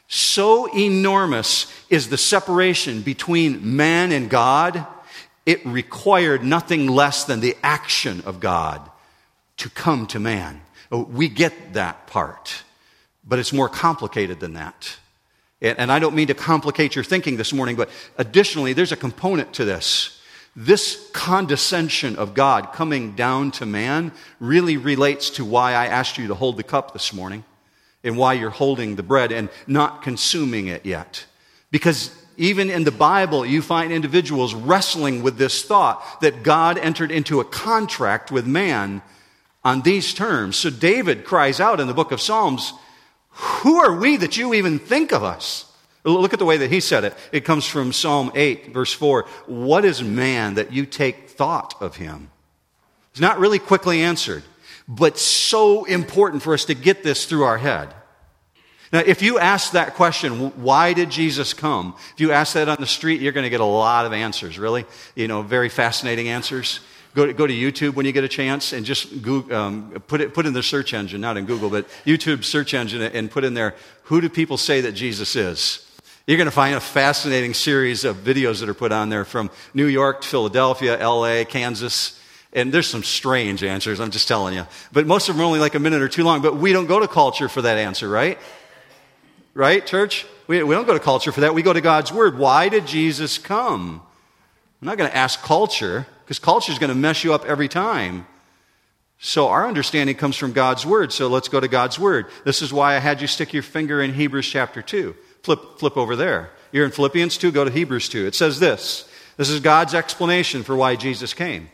So 0.10 0.66
enormous 0.78 1.72
is 1.90 2.10
the 2.10 2.18
separation 2.18 3.02
between 3.02 3.78
man 3.78 4.12
and 4.12 4.30
God, 4.30 4.86
it 5.48 5.66
required 5.66 6.44
nothing 6.44 6.88
less 6.88 7.24
than 7.24 7.40
the 7.40 7.56
action 7.64 8.22
of 8.26 8.42
God 8.42 8.88
to 9.56 9.70
come 9.70 10.06
to 10.08 10.20
man. 10.20 10.62
Oh, 10.92 11.04
we 11.04 11.30
get 11.30 11.74
that 11.74 12.06
part, 12.06 12.64
but 13.26 13.40
it's 13.40 13.54
more 13.54 13.70
complicated 13.70 14.42
than 14.42 14.54
that. 14.54 14.98
And 15.62 15.92
I 15.92 16.00
don't 16.00 16.14
mean 16.14 16.28
to 16.28 16.36
complicate 16.36 16.96
your 16.96 17.04
thinking 17.04 17.38
this 17.38 17.54
morning, 17.54 17.78
but 17.78 17.90
additionally, 18.18 18.74
there's 18.74 18.92
a 18.92 18.98
component 18.98 19.54
to 19.54 19.66
this. 19.66 20.22
This 20.56 21.10
condescension 21.14 22.18
of 22.18 22.34
God 22.34 22.74
coming 22.74 23.16
down 23.16 23.52
to 23.52 23.66
man 23.66 24.12
really 24.40 24.76
relates 24.76 25.30
to 25.32 25.46
why 25.46 25.74
I 25.74 25.86
asked 25.88 26.18
you 26.18 26.28
to 26.28 26.36
hold 26.36 26.58
the 26.58 26.64
cup 26.64 26.92
this 26.92 27.14
morning 27.14 27.46
and 28.04 28.18
why 28.18 28.34
you're 28.34 28.50
holding 28.50 28.98
the 28.98 29.04
bread 29.04 29.32
and 29.32 29.50
not 29.66 30.02
consuming 30.02 30.68
it 30.68 30.86
yet. 30.86 31.26
Because 31.72 32.12
even 32.38 32.70
in 32.70 32.84
the 32.84 32.92
Bible, 32.92 33.46
you 33.46 33.62
find 33.62 33.92
individuals 33.92 34.54
wrestling 34.54 35.24
with 35.24 35.38
this 35.38 35.64
thought 35.64 36.22
that 36.22 36.44
God 36.44 36.78
entered 36.78 37.12
into 37.12 37.40
a 37.40 37.46
contract 37.46 38.32
with 38.32 38.46
man 38.46 39.02
on 39.64 39.82
these 39.82 40.14
terms. 40.14 40.56
So 40.56 40.70
David 40.70 41.26
cries 41.26 41.60
out 41.60 41.80
in 41.80 41.88
the 41.88 41.94
book 41.94 42.12
of 42.12 42.22
Psalms, 42.22 42.74
Who 43.30 43.78
are 43.78 43.96
we 43.96 44.18
that 44.18 44.38
you 44.38 44.54
even 44.54 44.78
think 44.78 45.12
of 45.12 45.24
us? 45.24 45.66
Look 46.04 46.32
at 46.32 46.40
the 46.40 46.46
way 46.46 46.58
that 46.58 46.72
he 46.72 46.80
said 46.80 47.04
it. 47.04 47.16
It 47.32 47.44
comes 47.44 47.66
from 47.66 47.92
Psalm 47.92 48.32
8, 48.34 48.72
verse 48.72 48.94
4. 48.94 49.26
What 49.48 49.84
is 49.84 50.02
man 50.02 50.54
that 50.54 50.72
you 50.72 50.86
take 50.86 51.30
thought 51.30 51.74
of 51.82 51.98
him? 51.98 52.30
It's 53.12 53.20
not 53.20 53.40
really 53.40 53.60
quickly 53.60 54.04
answered, 54.04 54.44
but 54.88 55.18
so 55.18 55.86
important 55.86 56.44
for 56.44 56.54
us 56.54 56.66
to 56.66 56.76
get 56.76 57.04
this 57.04 57.26
through 57.26 57.44
our 57.44 57.58
head. 57.58 57.94
Now, 58.94 59.00
if 59.00 59.22
you 59.22 59.38
ask 59.38 59.74
that 59.74 59.96
question, 59.96 60.52
why 60.62 60.94
did 60.94 61.10
Jesus 61.10 61.54
come? 61.54 61.96
If 62.14 62.22
you 62.22 62.32
ask 62.32 62.54
that 62.54 62.70
on 62.70 62.78
the 62.80 62.88
street, 62.88 63.22
you're 63.22 63.34
going 63.34 63.44
to 63.44 63.50
get 63.50 63.60
a 63.60 63.66
lot 63.66 64.06
of 64.06 64.14
answers, 64.14 64.58
really. 64.58 64.86
You 65.16 65.28
know, 65.28 65.42
very 65.42 65.70
fascinating 65.70 66.30
answers. 66.30 66.80
Go 67.14 67.26
to, 67.26 67.34
go 67.34 67.48
to 67.48 67.54
YouTube 67.54 67.96
when 67.96 68.06
you 68.06 68.12
get 68.12 68.24
a 68.24 68.30
chance 68.30 68.74
and 68.74 68.86
just 68.86 69.22
Google, 69.22 69.56
um, 69.56 69.92
put, 70.08 70.22
it, 70.22 70.34
put 70.34 70.46
in 70.46 70.54
the 70.54 70.64
search 70.64 70.94
engine, 70.94 71.20
not 71.20 71.36
in 71.36 71.46
Google, 71.46 71.70
but 71.70 71.88
YouTube 72.06 72.44
search 72.44 72.74
engine 72.74 73.02
and 73.02 73.30
put 73.30 73.44
in 73.44 73.56
there, 73.56 73.76
who 74.04 74.22
do 74.22 74.30
people 74.30 74.56
say 74.56 74.82
that 74.82 74.94
Jesus 74.94 75.36
is? 75.36 75.84
You're 76.28 76.38
going 76.38 76.46
to 76.46 76.52
find 76.52 76.76
a 76.76 76.80
fascinating 76.80 77.54
series 77.54 78.04
of 78.04 78.18
videos 78.18 78.60
that 78.60 78.70
are 78.70 78.74
put 78.74 78.92
on 78.92 79.10
there 79.10 79.26
from 79.26 79.50
New 79.74 79.86
York 79.86 80.22
to 80.22 80.28
Philadelphia, 80.28 80.98
LA, 80.98 81.44
Kansas. 81.46 82.22
And 82.54 82.74
there's 82.74 82.88
some 82.88 83.04
strange 83.04 83.64
answers, 83.64 84.00
I'm 84.00 84.12
just 84.12 84.28
telling 84.28 84.54
you. 84.54 84.68
But 84.92 85.08
most 85.08 85.30
of 85.30 85.36
them 85.36 85.42
are 85.42 85.46
only 85.46 85.60
like 85.60 85.76
a 85.76 85.80
minute 85.80 86.02
or 86.02 86.10
two 86.10 86.24
long. 86.24 86.42
But 86.42 86.58
we 86.58 86.72
don't 86.72 86.86
go 86.86 87.00
to 87.00 87.08
culture 87.08 87.50
for 87.50 87.62
that 87.62 87.78
answer, 87.78 88.10
right? 88.10 88.38
Right, 89.58 89.84
church? 89.84 90.28
We, 90.46 90.62
we 90.62 90.76
don't 90.76 90.86
go 90.86 90.94
to 90.94 91.00
culture 91.00 91.32
for 91.32 91.42
that. 91.42 91.56
We 91.56 91.64
go 91.64 91.74
to 91.74 91.82
God's 91.82 92.12
Word. 92.12 92.38
Why 92.38 92.70
did 92.70 92.86
Jesus 92.86 93.40
come? 93.40 94.04
I'm 94.80 94.86
not 94.86 95.00
going 95.00 95.10
to 95.10 95.18
ask 95.18 95.42
culture, 95.42 96.06
because 96.24 96.38
culture 96.38 96.72
is 96.72 96.78
going 96.78 96.92
to 96.92 96.96
mess 96.96 97.24
you 97.24 97.34
up 97.34 97.44
every 97.44 97.68
time. 97.68 98.28
So 99.18 99.48
our 99.48 99.68
understanding 99.68 100.16
comes 100.16 100.36
from 100.36 100.54
God's 100.54 100.86
Word. 100.86 101.12
So 101.12 101.28
let's 101.28 101.50
go 101.50 101.60
to 101.60 101.68
God's 101.68 101.98
Word. 101.98 102.28
This 102.46 102.62
is 102.62 102.72
why 102.72 102.98
I 102.98 103.00
had 103.00 103.20
you 103.20 103.26
stick 103.26 103.52
your 103.52 103.64
finger 103.64 104.00
in 104.00 104.14
Hebrews 104.14 104.48
chapter 104.48 104.84
2. 104.84 105.16
Flip, 105.42 105.80
flip 105.80 105.98
over 105.98 106.16
there. 106.16 106.52
You're 106.72 106.86
in 106.86 106.92
Philippians 106.92 107.40
2, 107.40 107.52
go 107.52 107.66
to 107.66 107.72
Hebrews 107.72 108.10
2. 108.10 108.28
It 108.28 108.36
says 108.36 108.60
this. 108.60 109.10
This 109.38 109.50
is 109.50 109.60
God's 109.60 109.96
explanation 109.96 110.62
for 110.62 110.76
why 110.76 110.96
Jesus 110.96 111.34
came. 111.34 111.72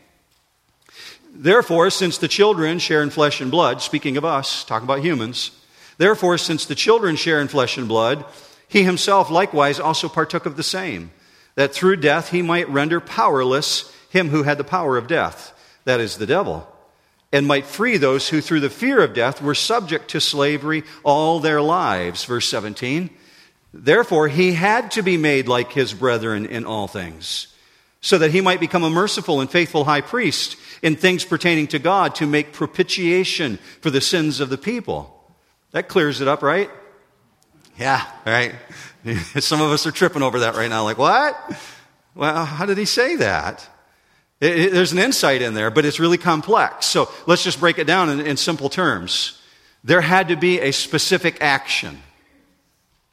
Therefore, 1.34 1.90
since 1.90 2.16
the 2.16 2.28
children 2.28 2.78
share 2.78 3.02
in 3.02 3.10
flesh 3.10 3.42
and 3.42 3.50
blood, 3.50 3.82
speaking 3.82 4.16
of 4.16 4.24
us, 4.24 4.64
talking 4.64 4.86
about 4.86 5.04
humans, 5.04 5.50
Therefore, 5.98 6.38
since 6.38 6.66
the 6.66 6.74
children 6.74 7.16
share 7.16 7.40
in 7.40 7.48
flesh 7.48 7.76
and 7.76 7.88
blood, 7.88 8.24
he 8.68 8.82
himself 8.82 9.30
likewise 9.30 9.78
also 9.78 10.08
partook 10.08 10.46
of 10.46 10.56
the 10.56 10.62
same, 10.62 11.10
that 11.54 11.72
through 11.72 11.96
death 11.96 12.30
he 12.30 12.42
might 12.42 12.68
render 12.68 13.00
powerless 13.00 13.92
him 14.10 14.28
who 14.28 14.42
had 14.44 14.58
the 14.58 14.64
power 14.64 14.96
of 14.96 15.06
death, 15.06 15.52
that 15.84 16.00
is, 16.00 16.16
the 16.16 16.26
devil, 16.26 16.68
and 17.32 17.46
might 17.46 17.66
free 17.66 17.96
those 17.96 18.28
who 18.28 18.40
through 18.40 18.60
the 18.60 18.70
fear 18.70 19.00
of 19.00 19.14
death 19.14 19.42
were 19.42 19.54
subject 19.54 20.08
to 20.08 20.20
slavery 20.20 20.84
all 21.02 21.40
their 21.40 21.60
lives. 21.60 22.24
Verse 22.24 22.48
17. 22.48 23.10
Therefore, 23.72 24.28
he 24.28 24.52
had 24.52 24.92
to 24.92 25.02
be 25.02 25.16
made 25.16 25.48
like 25.48 25.72
his 25.72 25.92
brethren 25.92 26.46
in 26.46 26.64
all 26.64 26.86
things, 26.86 27.48
so 28.00 28.18
that 28.18 28.30
he 28.30 28.40
might 28.40 28.60
become 28.60 28.84
a 28.84 28.90
merciful 28.90 29.40
and 29.40 29.50
faithful 29.50 29.84
high 29.84 30.00
priest 30.00 30.56
in 30.80 30.94
things 30.94 31.24
pertaining 31.24 31.66
to 31.68 31.80
God 31.80 32.14
to 32.16 32.26
make 32.26 32.52
propitiation 32.52 33.58
for 33.80 33.90
the 33.90 34.00
sins 34.00 34.38
of 34.38 34.48
the 34.48 34.58
people. 34.58 35.13
That 35.74 35.88
clears 35.88 36.20
it 36.20 36.28
up, 36.28 36.44
right? 36.44 36.70
Yeah, 37.76 38.06
right. 38.24 38.54
Some 39.40 39.60
of 39.60 39.72
us 39.72 39.88
are 39.88 39.90
tripping 39.90 40.22
over 40.22 40.38
that 40.38 40.54
right 40.54 40.70
now, 40.70 40.84
like, 40.84 40.98
what? 40.98 41.36
Well, 42.14 42.44
how 42.44 42.64
did 42.64 42.78
he 42.78 42.84
say 42.84 43.16
that? 43.16 43.68
It, 44.40 44.56
it, 44.56 44.72
there's 44.72 44.92
an 44.92 45.00
insight 45.00 45.42
in 45.42 45.54
there, 45.54 45.72
but 45.72 45.84
it's 45.84 45.98
really 45.98 46.16
complex. 46.16 46.86
So 46.86 47.10
let's 47.26 47.42
just 47.42 47.58
break 47.58 47.78
it 47.80 47.88
down 47.88 48.08
in, 48.08 48.20
in 48.20 48.36
simple 48.36 48.68
terms. 48.68 49.42
There 49.82 50.00
had 50.00 50.28
to 50.28 50.36
be 50.36 50.60
a 50.60 50.70
specific 50.70 51.38
action, 51.40 52.00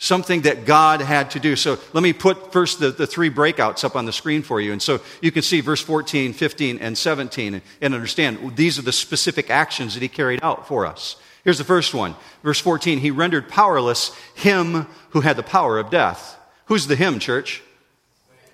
something 0.01 0.41
that 0.41 0.65
God 0.65 0.99
had 0.99 1.29
to 1.31 1.39
do. 1.39 1.55
So 1.55 1.77
let 1.93 2.01
me 2.01 2.11
put 2.11 2.51
first 2.51 2.79
the, 2.79 2.89
the 2.89 3.05
three 3.05 3.29
breakouts 3.29 3.83
up 3.83 3.95
on 3.95 4.05
the 4.05 4.11
screen 4.11 4.41
for 4.41 4.59
you. 4.59 4.71
And 4.71 4.81
so 4.81 4.99
you 5.21 5.31
can 5.31 5.43
see 5.43 5.61
verse 5.61 5.79
14, 5.79 6.33
15, 6.33 6.79
and 6.79 6.97
17 6.97 7.53
and, 7.53 7.63
and 7.81 7.93
understand 7.93 8.55
these 8.55 8.79
are 8.79 8.81
the 8.81 8.91
specific 8.91 9.51
actions 9.51 9.93
that 9.93 10.01
he 10.01 10.09
carried 10.09 10.39
out 10.41 10.67
for 10.67 10.87
us. 10.87 11.17
Here's 11.43 11.59
the 11.59 11.63
first 11.63 11.93
one. 11.93 12.15
Verse 12.41 12.59
14, 12.59 12.97
he 12.97 13.11
rendered 13.11 13.47
powerless 13.47 14.11
him 14.33 14.87
who 15.11 15.21
had 15.21 15.37
the 15.37 15.43
power 15.43 15.77
of 15.77 15.91
death. 15.91 16.35
Who's 16.65 16.87
the 16.87 16.95
him, 16.95 17.19
church? 17.19 17.61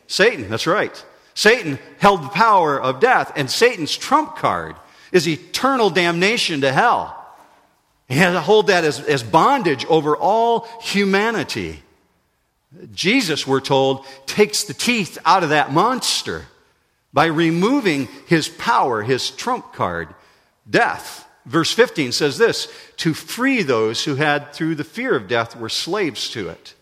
Satan, 0.08 0.50
that's 0.50 0.68
right. 0.68 1.06
Satan 1.34 1.80
held 2.00 2.24
the 2.24 2.30
power 2.30 2.82
of 2.82 3.00
death, 3.00 3.32
and 3.38 3.50
Satan's 3.50 3.96
trump 3.96 4.36
card 4.36 4.75
is 5.13 5.30
eternal 5.30 5.89
damnation 5.89 6.60
to 6.60 6.74
hell. 6.74 7.17
He 8.08 8.16
had 8.16 8.32
to 8.32 8.42
hold 8.42 8.68
that 8.68 8.86
as, 8.86 9.00
as 9.02 9.22
bondage 9.22 9.86
over 9.86 10.16
all 10.16 10.68
humanity. 10.82 11.82
Jesus, 12.94 13.46
we're 13.46 13.60
told, 13.60 14.06
takes 14.26 14.64
the 14.64 14.74
teeth 14.74 15.18
out 15.26 15.44
of 15.44 15.50
that 15.50 15.72
monster 15.72 16.46
by 17.14 17.26
removing 17.26 18.08
his 18.28 18.48
power, 18.48 19.02
his 19.02 19.32
trump 19.32 19.74
card, 19.74 20.14
death. 20.70 21.28
Verse 21.46 21.72
15 21.72 22.12
says 22.12 22.38
this 22.38 22.68
to 22.98 23.14
free 23.14 23.64
those 23.64 24.04
who 24.04 24.16
had, 24.16 24.54
through 24.54 24.76
the 24.76 24.84
fear 24.84 25.16
of 25.16 25.28
death, 25.28 25.56
were 25.56 25.70
slaves 25.70 26.30
to 26.32 26.50
it. 26.50 26.74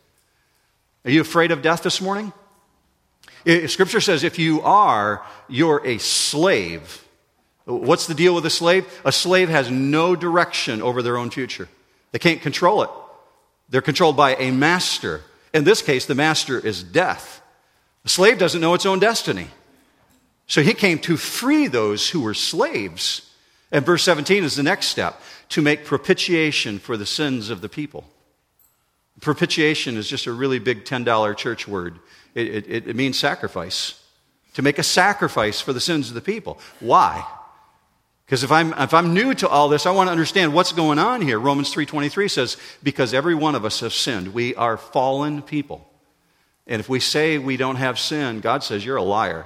Are 1.06 1.12
you 1.12 1.22
afraid 1.22 1.52
of 1.52 1.62
death 1.62 1.84
this 1.84 2.02
morning? 2.02 2.34
Scripture 3.68 4.02
says 4.02 4.24
if 4.24 4.40
you 4.40 4.62
are, 4.62 5.24
you're 5.48 5.86
a 5.86 6.00
slave. 6.00 7.05
What's 7.66 8.08
the 8.08 8.14
deal 8.14 8.36
with 8.36 8.46
a 8.46 8.52
slave? 8.52 8.86
A 9.04 9.12
slave 9.12 9.50
has 9.50 9.72
no 9.72 10.16
direction 10.16 10.82
over 10.82 11.02
their 11.02 11.18
own 11.18 11.30
future, 11.30 11.68
they 12.12 12.20
can't 12.20 12.42
control 12.42 12.84
it. 12.84 12.90
They're 13.68 13.82
controlled 13.82 14.16
by 14.16 14.36
a 14.36 14.52
master. 14.52 15.22
In 15.52 15.64
this 15.64 15.82
case, 15.82 16.06
the 16.06 16.16
master 16.16 16.60
is 16.60 16.84
death. 16.84 17.42
A 18.04 18.10
slave 18.10 18.38
doesn't 18.38 18.62
know 18.62 18.76
its 18.76 18.86
own 18.86 19.00
destiny. 19.00 19.48
So 20.48 20.62
he 20.62 20.74
came 20.74 21.00
to 21.00 21.18
free 21.18 21.68
those 21.68 22.10
who 22.10 22.22
were 22.22 22.36
slaves. 22.36 23.32
And 23.72 23.86
verse 23.86 24.04
17 24.04 24.44
is 24.44 24.56
the 24.56 24.64
next 24.64 24.88
step 24.88 25.20
to 25.50 25.62
make 25.62 25.86
propitiation 25.86 26.78
for 26.78 26.98
the 26.98 27.06
sins 27.06 27.50
of 27.50 27.62
the 27.62 27.70
people. 27.70 28.06
Propitiation 29.22 29.98
is 29.98 30.08
just 30.08 30.28
a 30.28 30.32
really 30.32 30.60
big 30.60 30.86
$10 30.86 31.38
church 31.38 31.68
word. 31.68 32.00
It, 32.36 32.68
it, 32.68 32.88
it, 32.88 32.96
means 32.96 33.18
sacrifice. 33.18 34.02
To 34.56 34.62
make 34.62 34.78
a 34.78 34.84
sacrifice 34.84 35.62
for 35.62 35.74
the 35.74 35.80
sins 35.80 36.10
of 36.10 36.16
the 36.16 36.22
people. 36.22 36.60
Why? 36.80 37.26
Because 38.26 38.44
if 38.44 38.52
I'm, 38.52 38.74
if 38.74 38.94
I'm 38.94 39.14
new 39.14 39.34
to 39.36 39.48
all 39.48 39.70
this, 39.70 39.86
I 39.86 39.92
want 39.92 40.08
to 40.08 40.12
understand 40.12 40.54
what's 40.54 40.72
going 40.72 40.98
on 40.98 41.22
here. 41.22 41.40
Romans 41.40 41.74
3.23 41.74 42.30
says, 42.30 42.58
because 42.82 43.14
every 43.14 43.36
one 43.36 43.54
of 43.54 43.66
us 43.66 43.82
has 43.82 43.94
sinned. 43.94 44.34
We 44.34 44.56
are 44.56 44.78
fallen 44.78 45.44
people. 45.44 45.88
And 46.66 46.80
if 46.80 46.90
we 46.90 47.00
say 47.00 47.38
we 47.38 47.58
don't 47.58 47.76
have 47.76 48.00
sin, 48.00 48.40
God 48.40 48.64
says 48.64 48.84
you're 48.84 48.98
a 48.98 49.04
liar. 49.04 49.46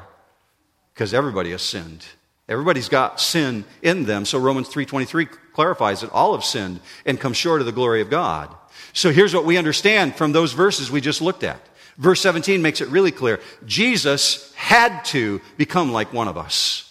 Because 0.94 1.14
everybody 1.14 1.52
has 1.52 1.62
sinned. 1.62 2.06
Everybody's 2.48 2.90
got 2.90 3.20
sin 3.22 3.66
in 3.82 4.06
them. 4.06 4.26
So 4.26 4.40
Romans 4.40 4.70
3:23 4.70 5.30
clarifies 5.54 6.02
that 6.02 6.12
all 6.12 6.34
have 6.34 6.44
sinned 6.44 6.80
and 7.06 7.20
come 7.20 7.34
short 7.34 7.62
of 7.62 7.68
the 7.68 7.72
glory 7.72 8.02
of 8.02 8.10
God. 8.10 8.50
So 8.92 9.12
here's 9.12 9.36
what 9.36 9.46
we 9.46 9.58
understand 9.58 10.16
from 10.16 10.32
those 10.32 10.54
verses 10.54 10.90
we 10.90 11.00
just 11.00 11.22
looked 11.22 11.44
at. 11.44 11.62
Verse 11.98 12.22
17 12.22 12.62
makes 12.62 12.82
it 12.82 12.88
really 12.88 13.12
clear. 13.12 13.40
Jesus 13.66 14.52
had 14.56 15.06
to 15.06 15.42
become 15.58 15.92
like 15.92 16.12
one 16.12 16.28
of 16.28 16.38
us. 16.38 16.89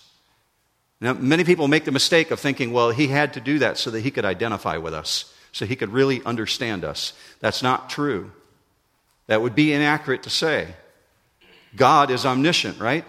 Now, 1.00 1.12
many 1.14 1.44
people 1.44 1.68
make 1.68 1.84
the 1.84 1.92
mistake 1.92 2.30
of 2.30 2.40
thinking, 2.40 2.72
well, 2.72 2.90
he 2.90 3.06
had 3.06 3.34
to 3.34 3.40
do 3.40 3.60
that 3.60 3.78
so 3.78 3.90
that 3.90 4.00
he 4.00 4.10
could 4.10 4.24
identify 4.24 4.78
with 4.78 4.94
us, 4.94 5.32
so 5.52 5.64
he 5.64 5.76
could 5.76 5.90
really 5.90 6.22
understand 6.24 6.84
us. 6.84 7.12
That's 7.40 7.62
not 7.62 7.88
true. 7.88 8.32
That 9.28 9.42
would 9.42 9.54
be 9.54 9.72
inaccurate 9.72 10.24
to 10.24 10.30
say. 10.30 10.74
God 11.76 12.10
is 12.10 12.26
omniscient, 12.26 12.80
right? 12.80 13.04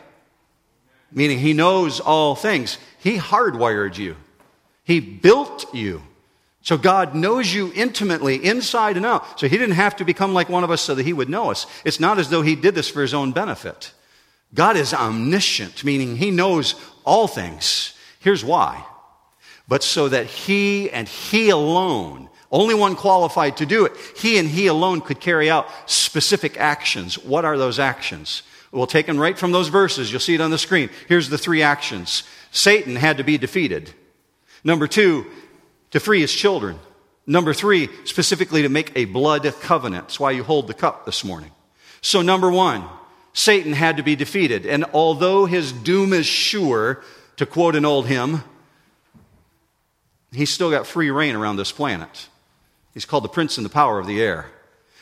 meaning 1.11 1.39
he 1.39 1.53
knows 1.53 1.99
all 1.99 2.35
things. 2.35 2.77
He 2.99 3.17
hardwired 3.17 3.97
you, 3.97 4.15
he 4.83 4.99
built 4.99 5.73
you. 5.73 6.03
So 6.61 6.77
God 6.77 7.15
knows 7.15 7.51
you 7.51 7.71
intimately, 7.73 8.35
inside 8.35 8.97
and 8.97 9.05
out. 9.05 9.39
So 9.39 9.47
he 9.47 9.57
didn't 9.57 9.75
have 9.75 9.95
to 9.95 10.05
become 10.05 10.33
like 10.33 10.49
one 10.49 10.65
of 10.65 10.69
us 10.69 10.81
so 10.81 10.93
that 10.93 11.05
he 11.05 11.13
would 11.13 11.29
know 11.29 11.49
us. 11.49 11.65
It's 11.85 12.01
not 12.01 12.19
as 12.19 12.29
though 12.29 12.41
he 12.41 12.55
did 12.55 12.75
this 12.75 12.89
for 12.89 13.01
his 13.01 13.13
own 13.13 13.31
benefit. 13.31 13.93
God 14.53 14.77
is 14.77 14.93
omniscient, 14.93 15.83
meaning 15.83 16.15
he 16.15 16.31
knows 16.31 16.75
all 17.05 17.27
things. 17.27 17.93
Here's 18.19 18.43
why. 18.43 18.85
But 19.67 19.83
so 19.83 20.09
that 20.09 20.25
he 20.25 20.89
and 20.89 21.07
he 21.07 21.49
alone, 21.49 22.29
only 22.51 22.73
one 22.73 22.95
qualified 22.95 23.57
to 23.57 23.65
do 23.65 23.85
it, 23.85 23.93
he 24.17 24.39
and 24.39 24.49
he 24.49 24.67
alone 24.67 25.01
could 25.01 25.19
carry 25.19 25.49
out 25.49 25.67
specific 25.85 26.59
actions. 26.59 27.19
What 27.19 27.45
are 27.45 27.57
those 27.57 27.77
actions? 27.77 28.41
Well, 28.71 28.87
taken 28.87 29.19
right 29.19 29.37
from 29.37 29.51
those 29.51 29.67
verses, 29.67 30.11
you'll 30.11 30.19
see 30.19 30.35
it 30.35 30.41
on 30.41 30.51
the 30.51 30.57
screen. 30.57 30.89
Here's 31.07 31.29
the 31.29 31.37
three 31.37 31.61
actions 31.61 32.23
Satan 32.51 32.95
had 32.95 33.17
to 33.17 33.23
be 33.23 33.37
defeated. 33.37 33.93
Number 34.63 34.87
two, 34.87 35.25
to 35.91 35.99
free 35.99 36.21
his 36.21 36.33
children. 36.33 36.79
Number 37.25 37.53
three, 37.53 37.89
specifically 38.05 38.63
to 38.63 38.69
make 38.69 38.91
a 38.95 39.05
blood 39.05 39.43
covenant. 39.61 40.05
That's 40.05 40.19
why 40.19 40.31
you 40.31 40.43
hold 40.43 40.67
the 40.67 40.73
cup 40.73 41.05
this 41.05 41.23
morning. 41.23 41.51
So, 42.01 42.21
number 42.23 42.49
one, 42.49 42.85
Satan 43.33 43.73
had 43.73 43.97
to 43.97 44.03
be 44.03 44.15
defeated. 44.15 44.65
And 44.65 44.85
although 44.93 45.45
his 45.45 45.71
doom 45.71 46.13
is 46.13 46.25
sure, 46.25 47.01
to 47.37 47.45
quote 47.45 47.75
an 47.75 47.85
old 47.85 48.07
hymn, 48.07 48.43
He's 50.31 50.51
still 50.51 50.69
got 50.69 50.85
free 50.85 51.09
rein 51.09 51.35
around 51.35 51.57
this 51.57 51.71
planet. 51.71 52.29
He's 52.93 53.05
called 53.05 53.23
the 53.23 53.29
prince 53.29 53.57
and 53.57 53.65
the 53.65 53.69
power 53.69 53.99
of 53.99 54.07
the 54.07 54.21
air. 54.21 54.47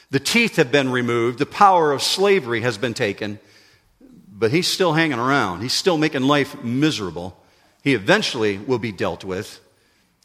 The 0.10 0.20
teeth 0.20 0.56
have 0.56 0.72
been 0.72 0.90
removed, 0.90 1.38
the 1.38 1.46
power 1.46 1.92
of 1.92 2.02
slavery 2.02 2.62
has 2.62 2.78
been 2.78 2.94
taken, 2.94 3.40
but 4.32 4.52
he's 4.52 4.68
still 4.68 4.94
hanging 4.94 5.20
around. 5.20 5.62
He's 5.62 5.74
still 5.74 5.98
making 5.98 6.24
life 6.24 6.64
miserable. 6.64 7.38
He 7.84 7.94
eventually 7.94 8.58
will 8.58 8.80
be 8.80 8.92
dealt 8.92 9.26
with. 9.26 9.60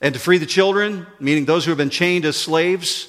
And 0.01 0.15
to 0.15 0.21
free 0.21 0.39
the 0.39 0.47
children, 0.47 1.07
meaning 1.19 1.47
those 1.47 1.65
who 1.65 1.71
have 1.71 1.79
been 1.79 1.91
chained 1.91 2.25
as 2.25 2.37
slaves. 2.37 3.09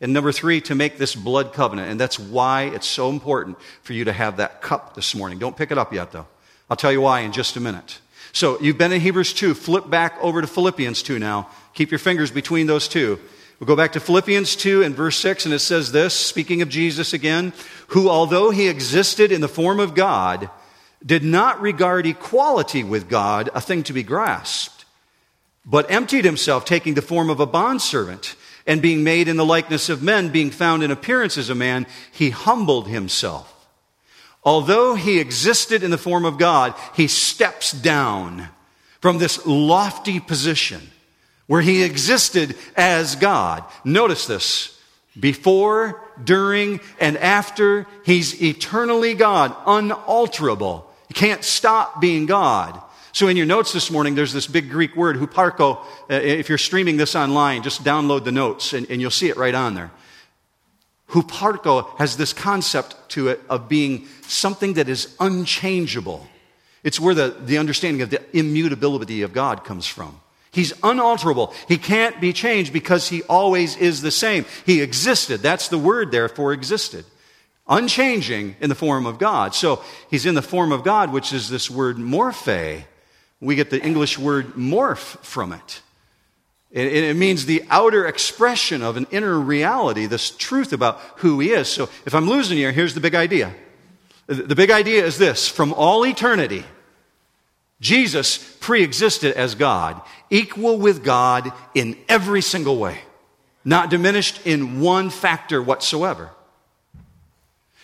And 0.00 0.12
number 0.12 0.32
three, 0.32 0.60
to 0.62 0.74
make 0.74 0.96
this 0.96 1.14
blood 1.14 1.52
covenant. 1.52 1.90
And 1.90 2.00
that's 2.00 2.18
why 2.18 2.64
it's 2.64 2.86
so 2.86 3.10
important 3.10 3.58
for 3.82 3.92
you 3.92 4.04
to 4.04 4.12
have 4.12 4.38
that 4.38 4.62
cup 4.62 4.94
this 4.94 5.14
morning. 5.14 5.38
Don't 5.38 5.56
pick 5.56 5.70
it 5.70 5.78
up 5.78 5.92
yet, 5.92 6.12
though. 6.12 6.26
I'll 6.70 6.76
tell 6.76 6.92
you 6.92 7.00
why 7.00 7.20
in 7.20 7.32
just 7.32 7.56
a 7.56 7.60
minute. 7.60 7.98
So 8.32 8.60
you've 8.60 8.78
been 8.78 8.92
in 8.92 9.00
Hebrews 9.00 9.34
2. 9.34 9.54
Flip 9.54 9.90
back 9.90 10.16
over 10.20 10.40
to 10.40 10.46
Philippians 10.46 11.02
2 11.02 11.18
now. 11.18 11.48
Keep 11.74 11.90
your 11.90 11.98
fingers 11.98 12.30
between 12.30 12.66
those 12.66 12.88
two. 12.88 13.18
We'll 13.58 13.66
go 13.66 13.76
back 13.76 13.92
to 13.92 14.00
Philippians 14.00 14.56
2 14.56 14.84
and 14.84 14.94
verse 14.94 15.18
6, 15.18 15.44
and 15.44 15.52
it 15.52 15.58
says 15.58 15.92
this, 15.92 16.14
speaking 16.14 16.62
of 16.62 16.70
Jesus 16.70 17.12
again, 17.12 17.52
who, 17.88 18.08
although 18.08 18.50
he 18.50 18.68
existed 18.68 19.30
in 19.30 19.42
the 19.42 19.48
form 19.48 19.80
of 19.80 19.94
God, 19.94 20.48
did 21.04 21.22
not 21.22 21.60
regard 21.60 22.06
equality 22.06 22.82
with 22.82 23.08
God 23.08 23.50
a 23.54 23.60
thing 23.60 23.82
to 23.82 23.92
be 23.92 24.02
grasped, 24.02 24.86
but 25.66 25.90
emptied 25.90 26.24
himself, 26.24 26.64
taking 26.64 26.94
the 26.94 27.02
form 27.02 27.28
of 27.28 27.38
a 27.38 27.46
bondservant, 27.46 28.34
and 28.70 28.80
being 28.80 29.02
made 29.02 29.26
in 29.26 29.36
the 29.36 29.44
likeness 29.44 29.88
of 29.88 30.00
men, 30.00 30.28
being 30.28 30.52
found 30.52 30.84
in 30.84 30.92
appearance 30.92 31.36
as 31.36 31.50
a 31.50 31.54
man, 31.56 31.84
he 32.12 32.30
humbled 32.30 32.86
himself. 32.86 33.66
Although 34.44 34.94
he 34.94 35.18
existed 35.18 35.82
in 35.82 35.90
the 35.90 35.98
form 35.98 36.24
of 36.24 36.38
God, 36.38 36.74
he 36.94 37.08
steps 37.08 37.72
down 37.72 38.48
from 39.00 39.18
this 39.18 39.44
lofty 39.44 40.20
position 40.20 40.80
where 41.48 41.60
he 41.60 41.82
existed 41.82 42.54
as 42.76 43.16
God. 43.16 43.64
Notice 43.84 44.28
this. 44.28 44.78
Before, 45.18 46.00
during, 46.22 46.78
and 47.00 47.18
after, 47.18 47.88
he's 48.04 48.40
eternally 48.40 49.14
God, 49.14 49.52
unalterable. 49.66 50.88
He 51.08 51.14
can't 51.14 51.42
stop 51.42 52.00
being 52.00 52.26
God. 52.26 52.80
So 53.12 53.28
in 53.28 53.36
your 53.36 53.46
notes 53.46 53.72
this 53.72 53.90
morning, 53.90 54.14
there's 54.14 54.32
this 54.32 54.46
big 54.46 54.70
Greek 54.70 54.94
word, 54.94 55.16
huparko. 55.16 55.78
Uh, 56.08 56.14
if 56.14 56.48
you're 56.48 56.58
streaming 56.58 56.96
this 56.96 57.16
online, 57.16 57.62
just 57.62 57.82
download 57.82 58.24
the 58.24 58.32
notes 58.32 58.72
and, 58.72 58.88
and 58.90 59.00
you'll 59.00 59.10
see 59.10 59.28
it 59.28 59.36
right 59.36 59.54
on 59.54 59.74
there. 59.74 59.90
Huparko 61.10 61.96
has 61.98 62.16
this 62.16 62.32
concept 62.32 62.96
to 63.10 63.28
it 63.28 63.40
of 63.50 63.68
being 63.68 64.06
something 64.22 64.74
that 64.74 64.88
is 64.88 65.14
unchangeable. 65.18 66.26
It's 66.84 67.00
where 67.00 67.14
the, 67.14 67.36
the 67.40 67.58
understanding 67.58 68.02
of 68.02 68.10
the 68.10 68.22
immutability 68.32 69.22
of 69.22 69.32
God 69.32 69.64
comes 69.64 69.86
from. 69.86 70.20
He's 70.52 70.72
unalterable. 70.82 71.52
He 71.68 71.78
can't 71.78 72.20
be 72.20 72.32
changed 72.32 72.72
because 72.72 73.08
he 73.08 73.22
always 73.24 73.76
is 73.76 74.02
the 74.02 74.10
same. 74.10 74.44
He 74.66 74.82
existed. 74.82 75.42
That's 75.42 75.68
the 75.68 75.78
word 75.78 76.10
therefore, 76.10 76.52
existed. 76.52 77.04
Unchanging 77.68 78.56
in 78.60 78.68
the 78.68 78.74
form 78.74 79.06
of 79.06 79.18
God. 79.18 79.54
So 79.54 79.82
he's 80.10 80.26
in 80.26 80.34
the 80.34 80.42
form 80.42 80.72
of 80.72 80.82
God, 80.82 81.12
which 81.12 81.32
is 81.32 81.48
this 81.48 81.70
word 81.70 81.98
morphe. 81.98 82.84
We 83.40 83.54
get 83.54 83.70
the 83.70 83.82
English 83.82 84.18
word 84.18 84.54
morph 84.54 85.18
from 85.24 85.52
it. 85.52 85.82
It, 86.72 87.16
means 87.16 87.46
the 87.46 87.64
outer 87.68 88.06
expression 88.06 88.80
of 88.80 88.96
an 88.96 89.08
inner 89.10 89.36
reality, 89.40 90.06
this 90.06 90.30
truth 90.30 90.72
about 90.72 91.00
who 91.16 91.40
he 91.40 91.50
is. 91.50 91.68
So 91.68 91.88
if 92.06 92.14
I'm 92.14 92.28
losing 92.28 92.58
you, 92.58 92.70
here's 92.70 92.94
the 92.94 93.00
big 93.00 93.16
idea. 93.16 93.52
The 94.26 94.54
big 94.54 94.70
idea 94.70 95.04
is 95.04 95.18
this 95.18 95.48
from 95.48 95.72
all 95.72 96.06
eternity, 96.06 96.62
Jesus 97.80 98.38
pre 98.60 98.84
existed 98.84 99.36
as 99.36 99.56
God, 99.56 100.00
equal 100.28 100.78
with 100.78 101.02
God 101.02 101.52
in 101.74 101.96
every 102.08 102.40
single 102.40 102.76
way, 102.76 103.00
not 103.64 103.90
diminished 103.90 104.46
in 104.46 104.80
one 104.80 105.10
factor 105.10 105.60
whatsoever. 105.60 106.30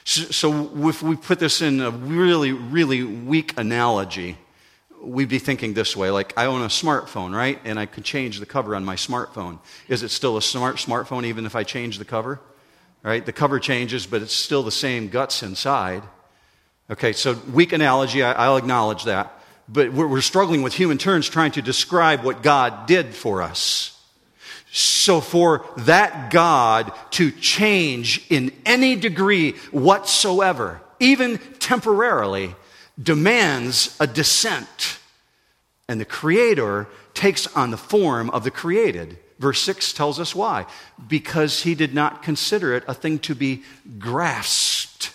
So, 0.05 0.23
so, 0.31 0.89
if 0.89 1.03
we 1.03 1.17
put 1.17 1.41
this 1.41 1.61
in 1.61 1.81
a 1.81 1.91
really, 1.91 2.53
really 2.53 3.03
weak 3.03 3.59
analogy, 3.59 4.39
we'd 5.03 5.29
be 5.29 5.39
thinking 5.39 5.75
this 5.75 5.97
way 5.97 6.11
like, 6.11 6.33
I 6.37 6.47
own 6.47 6.63
a 6.63 6.67
smartphone, 6.67 7.35
right? 7.35 7.59
And 7.65 7.79
I 7.79 7.87
could 7.87 8.05
change 8.05 8.41
the 8.41 8.47
cover 8.47 8.75
on 8.75 8.85
my 8.85 8.97
smartphone. 8.97 9.59
Is 9.89 10.03
it 10.03 10.11
still 10.11 10.37
a 10.37 10.43
smart 10.43 10.77
smartphone 10.77 11.25
even 11.25 11.47
if 11.47 11.55
I 11.57 11.65
change 11.65 11.99
the 11.99 12.05
cover? 12.05 12.41
Right? 13.03 13.25
The 13.25 13.33
cover 13.33 13.61
changes, 13.61 14.07
but 14.07 14.23
it's 14.23 14.35
still 14.35 14.63
the 14.63 14.73
same 14.73 15.09
guts 15.09 15.43
inside. 15.43 16.03
Okay, 16.91 17.13
so 17.13 17.35
weak 17.53 17.73
analogy, 17.73 18.23
I, 18.23 18.33
I'll 18.33 18.57
acknowledge 18.57 19.05
that 19.05 19.37
but 19.69 19.93
we're 19.93 20.21
struggling 20.21 20.63
with 20.63 20.75
human 20.75 20.99
terms 20.99 21.29
trying 21.29 21.53
to 21.53 21.63
describe 21.63 22.23
what 22.23 22.43
God 22.43 22.87
did 22.87 23.15
for 23.15 23.43
us. 23.43 23.93
So 24.71 25.21
for 25.21 25.65
that 25.79 26.31
God 26.31 26.93
to 27.13 27.31
change 27.31 28.27
in 28.31 28.53
any 28.65 28.95
degree 28.95 29.53
whatsoever, 29.71 30.81
even 31.01 31.39
temporarily, 31.59 32.55
demands 33.01 33.97
a 34.01 34.07
descent. 34.07 34.99
And 35.89 36.01
the 36.01 36.05
Creator 36.05 36.89
takes 37.15 37.47
on 37.57 37.71
the 37.71 37.77
form 37.77 38.31
of 38.31 38.45
the 38.45 38.51
created. 38.51 39.19
Verse 39.39 39.61
6 39.63 39.93
tells 39.93 40.19
us 40.19 40.35
why. 40.35 40.67
Because 41.07 41.63
he 41.63 41.75
did 41.75 41.95
not 41.95 42.23
consider 42.23 42.75
it 42.75 42.85
a 42.89 42.95
thing 42.95 43.19
to 43.21 43.35
be 43.35 43.63
grasped. 43.99 45.13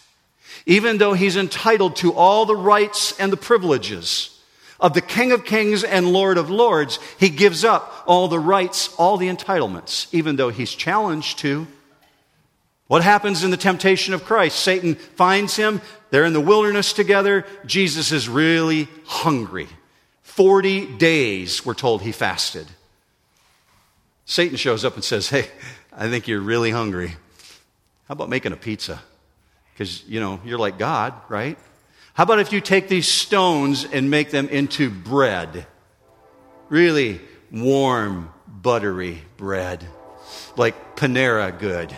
Even 0.66 0.98
though 0.98 1.14
he's 1.14 1.36
entitled 1.36 1.96
to 1.98 2.14
all 2.14 2.46
the 2.46 2.56
rights 2.56 3.20
and 3.20 3.34
the 3.34 3.38
privileges 3.38 4.40
of 4.80 4.94
the 4.94 5.02
King 5.02 5.32
of 5.32 5.46
Kings 5.46 5.84
and 5.84 6.12
Lord 6.12 6.38
of 6.38 6.50
Lords, 6.50 7.00
he 7.20 7.30
gives 7.30 7.64
up 7.64 8.04
all 8.06 8.28
the 8.28 8.40
rights, 8.40 8.94
all 8.96 9.18
the 9.18 9.28
entitlements, 9.28 10.08
even 10.12 10.36
though 10.36 10.50
he's 10.50 10.72
challenged 10.72 11.40
to. 11.40 11.68
What 12.88 13.04
happens 13.04 13.44
in 13.44 13.52
the 13.52 13.58
temptation 13.58 14.14
of 14.14 14.26
Christ? 14.26 14.60
Satan 14.60 14.96
finds 14.96 15.56
him. 15.56 15.82
They're 16.12 16.26
in 16.26 16.34
the 16.34 16.42
wilderness 16.42 16.94
together. 16.94 17.46
Jesus 17.66 18.12
is 18.12 18.30
really 18.30 18.88
hungry. 19.06 19.68
40 20.22 20.98
days, 20.98 21.66
we're 21.66 21.74
told 21.74 22.02
he 22.02 22.12
fasted. 22.12 22.68
Satan 24.26 24.58
shows 24.58 24.86
up 24.86 24.96
and 24.96 25.04
says, 25.04 25.30
Hey, 25.30 25.48
I 25.92 26.10
think 26.10 26.28
you're 26.28 26.42
really 26.42 26.70
hungry. 26.70 27.10
How 28.08 28.14
about 28.14 28.30
making 28.30 28.52
a 28.52 28.58
pizza? 28.58 29.02
Because, 29.74 30.06
you 30.08 30.20
know, 30.20 30.40
you're 30.46 30.60
like 30.60 30.78
God, 30.78 31.14
right? 31.30 31.58
How 32.14 32.24
about 32.24 32.40
if 32.40 32.52
you 32.52 32.62
take 32.62 32.90
these 32.90 33.08
stones 33.08 33.86
and 33.86 34.10
make 34.10 34.32
them 34.32 34.50
into 34.50 34.90
bread? 34.90 35.66
Really 36.70 37.22
warm, 37.52 38.34
buttery 38.48 39.22
bread. 39.38 39.86
Like 40.58 40.98
Panera 40.98 41.58
good. 41.58 41.94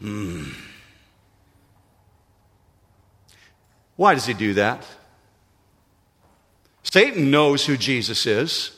Mm. 0.00 0.54
Why 4.00 4.14
does 4.14 4.24
he 4.24 4.32
do 4.32 4.54
that? 4.54 4.82
Satan 6.84 7.30
knows 7.30 7.66
who 7.66 7.76
Jesus 7.76 8.24
is. 8.24 8.70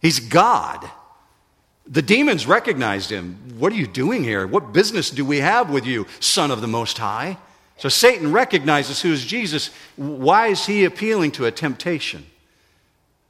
He's 0.00 0.20
God. 0.20 0.88
The 1.84 2.00
demons 2.00 2.46
recognized 2.46 3.10
him. 3.10 3.56
What 3.58 3.72
are 3.72 3.76
you 3.76 3.88
doing 3.88 4.22
here? 4.22 4.46
What 4.46 4.72
business 4.72 5.10
do 5.10 5.24
we 5.24 5.38
have 5.38 5.68
with 5.68 5.84
you, 5.84 6.06
Son 6.20 6.52
of 6.52 6.60
the 6.60 6.68
Most 6.68 6.98
High? 6.98 7.38
So 7.76 7.88
Satan 7.88 8.30
recognizes 8.30 9.02
who 9.02 9.12
is 9.12 9.26
Jesus. 9.26 9.70
Why 9.96 10.46
is 10.46 10.64
he 10.64 10.84
appealing 10.84 11.32
to 11.32 11.46
a 11.46 11.50
temptation? 11.50 12.24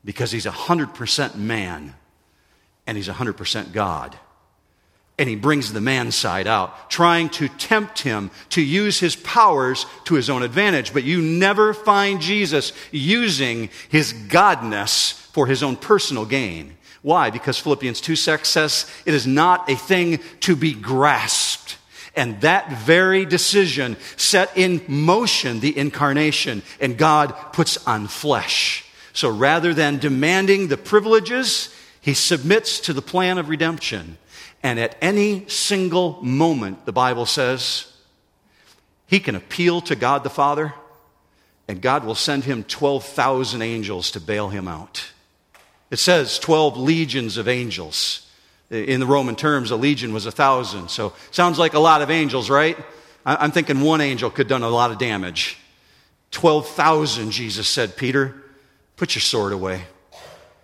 Because 0.04 0.30
he's 0.30 0.44
100% 0.44 1.34
man 1.34 1.94
and 2.86 2.98
he's 2.98 3.08
100% 3.08 3.72
God. 3.72 4.18
And 5.20 5.28
he 5.28 5.36
brings 5.36 5.72
the 5.72 5.80
man 5.80 6.10
side 6.10 6.48
out, 6.48 6.90
trying 6.90 7.28
to 7.30 7.48
tempt 7.48 8.00
him 8.00 8.32
to 8.48 8.60
use 8.62 8.98
his 8.98 9.14
powers 9.14 9.86
to 10.04 10.14
his 10.14 10.28
own 10.28 10.42
advantage. 10.42 10.92
But 10.92 11.04
you 11.04 11.22
never 11.22 11.72
find 11.72 12.20
Jesus 12.20 12.72
using 12.90 13.70
his 13.88 14.12
godness 14.12 15.12
for 15.12 15.46
his 15.46 15.62
own 15.62 15.76
personal 15.76 16.24
gain. 16.24 16.76
Why? 17.02 17.30
Because 17.30 17.58
Philippians 17.58 18.00
2 18.00 18.16
6 18.16 18.48
says 18.48 18.90
it 19.06 19.14
is 19.14 19.26
not 19.26 19.70
a 19.70 19.76
thing 19.76 20.18
to 20.40 20.56
be 20.56 20.72
grasped 20.72 21.76
and 22.16 22.40
that 22.40 22.70
very 22.72 23.24
decision 23.24 23.96
set 24.16 24.56
in 24.56 24.82
motion 24.88 25.60
the 25.60 25.76
incarnation, 25.76 26.62
and 26.80 26.98
God 26.98 27.34
puts 27.52 27.86
on 27.86 28.08
flesh. 28.08 28.84
So 29.12 29.30
rather 29.30 29.74
than 29.74 29.98
demanding 29.98 30.68
the 30.68 30.76
privileges, 30.76 31.74
he 32.00 32.14
submits 32.14 32.80
to 32.80 32.92
the 32.92 33.02
plan 33.02 33.38
of 33.38 33.48
redemption. 33.48 34.18
And 34.62 34.78
at 34.78 34.96
any 35.00 35.48
single 35.48 36.22
moment, 36.22 36.84
the 36.84 36.92
Bible 36.92 37.26
says, 37.26 37.92
he 39.06 39.18
can 39.18 39.34
appeal 39.34 39.80
to 39.82 39.96
God 39.96 40.22
the 40.22 40.30
Father, 40.30 40.74
and 41.66 41.80
God 41.80 42.04
will 42.04 42.14
send 42.14 42.44
him 42.44 42.64
12,000 42.64 43.62
angels 43.62 44.10
to 44.12 44.20
bail 44.20 44.48
him 44.48 44.68
out. 44.68 45.10
It 45.90 45.98
says 45.98 46.38
12 46.38 46.76
legions 46.76 47.36
of 47.36 47.48
angels. 47.48 48.26
In 48.70 49.00
the 49.00 49.06
Roman 49.06 49.34
terms, 49.34 49.72
a 49.72 49.76
legion 49.76 50.12
was 50.12 50.26
a 50.26 50.30
thousand. 50.30 50.90
So 50.90 51.12
sounds 51.32 51.58
like 51.58 51.74
a 51.74 51.80
lot 51.80 52.02
of 52.02 52.10
angels, 52.10 52.48
right? 52.48 52.78
I'm 53.26 53.50
thinking 53.50 53.80
one 53.80 54.00
angel 54.00 54.30
could 54.30 54.46
have 54.46 54.48
done 54.48 54.62
a 54.62 54.68
lot 54.68 54.92
of 54.92 54.98
damage. 54.98 55.58
12,000, 56.30 57.32
Jesus 57.32 57.66
said, 57.66 57.96
Peter, 57.96 58.34
put 58.96 59.14
your 59.14 59.22
sword 59.22 59.52
away. 59.52 59.82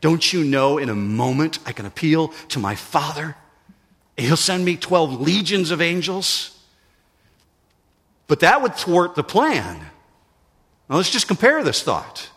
Don't 0.00 0.32
you 0.32 0.44
know 0.44 0.78
in 0.78 0.88
a 0.88 0.94
moment 0.94 1.58
I 1.66 1.72
can 1.72 1.86
appeal 1.86 2.28
to 2.50 2.60
my 2.60 2.76
Father? 2.76 3.34
He'll 4.16 4.36
send 4.36 4.64
me 4.64 4.76
12 4.76 5.20
legions 5.20 5.70
of 5.70 5.80
angels. 5.80 6.58
But 8.26 8.40
that 8.40 8.62
would 8.62 8.74
thwart 8.74 9.14
the 9.14 9.22
plan. 9.22 9.78
Now 10.88 10.96
let's 10.96 11.10
just 11.10 11.28
compare 11.28 11.62
this 11.62 11.82
thought. 11.82 12.30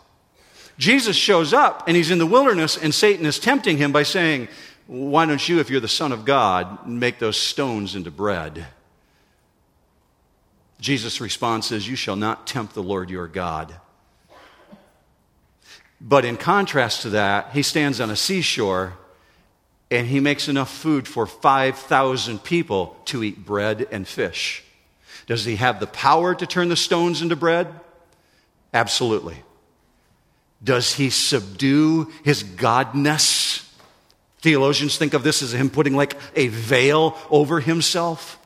Jesus 0.78 1.16
shows 1.16 1.52
up 1.52 1.84
and 1.86 1.96
he's 1.96 2.10
in 2.10 2.18
the 2.18 2.26
wilderness, 2.26 2.76
and 2.76 2.94
Satan 2.94 3.26
is 3.26 3.38
tempting 3.38 3.76
him 3.76 3.92
by 3.92 4.02
saying, 4.02 4.48
Why 4.86 5.26
don't 5.26 5.46
you, 5.48 5.60
if 5.60 5.70
you're 5.70 5.80
the 5.80 5.88
Son 5.88 6.12
of 6.12 6.24
God, 6.24 6.86
make 6.86 7.18
those 7.18 7.36
stones 7.36 7.94
into 7.94 8.10
bread? 8.10 8.66
Jesus' 10.80 11.20
response 11.20 11.72
is, 11.72 11.88
You 11.88 11.96
shall 11.96 12.16
not 12.16 12.46
tempt 12.46 12.74
the 12.74 12.82
Lord 12.82 13.10
your 13.10 13.28
God. 13.28 13.74
But 16.00 16.24
in 16.24 16.38
contrast 16.38 17.02
to 17.02 17.10
that, 17.10 17.50
he 17.52 17.62
stands 17.62 18.00
on 18.00 18.10
a 18.10 18.16
seashore 18.16 18.94
and 19.90 20.06
he 20.06 20.20
makes 20.20 20.48
enough 20.48 20.70
food 20.70 21.08
for 21.08 21.26
5,000 21.26 22.42
people 22.44 22.96
to 23.06 23.24
eat 23.24 23.44
bread 23.44 23.88
and 23.90 24.06
fish. 24.06 24.62
Does 25.26 25.44
he 25.44 25.56
have 25.56 25.80
the 25.80 25.86
power 25.86 26.34
to 26.34 26.46
turn 26.46 26.68
the 26.68 26.76
stones 26.76 27.22
into 27.22 27.36
bread? 27.36 27.68
Absolutely. 28.72 29.42
Does 30.62 30.94
he 30.94 31.10
subdue 31.10 32.10
his 32.24 32.44
godness? 32.44 33.66
Theologians 34.40 34.96
think 34.96 35.14
of 35.14 35.22
this 35.22 35.42
as 35.42 35.52
him 35.52 35.70
putting 35.70 35.96
like 35.96 36.16
a 36.34 36.48
veil 36.48 37.16
over 37.30 37.60
himself. 37.60 38.38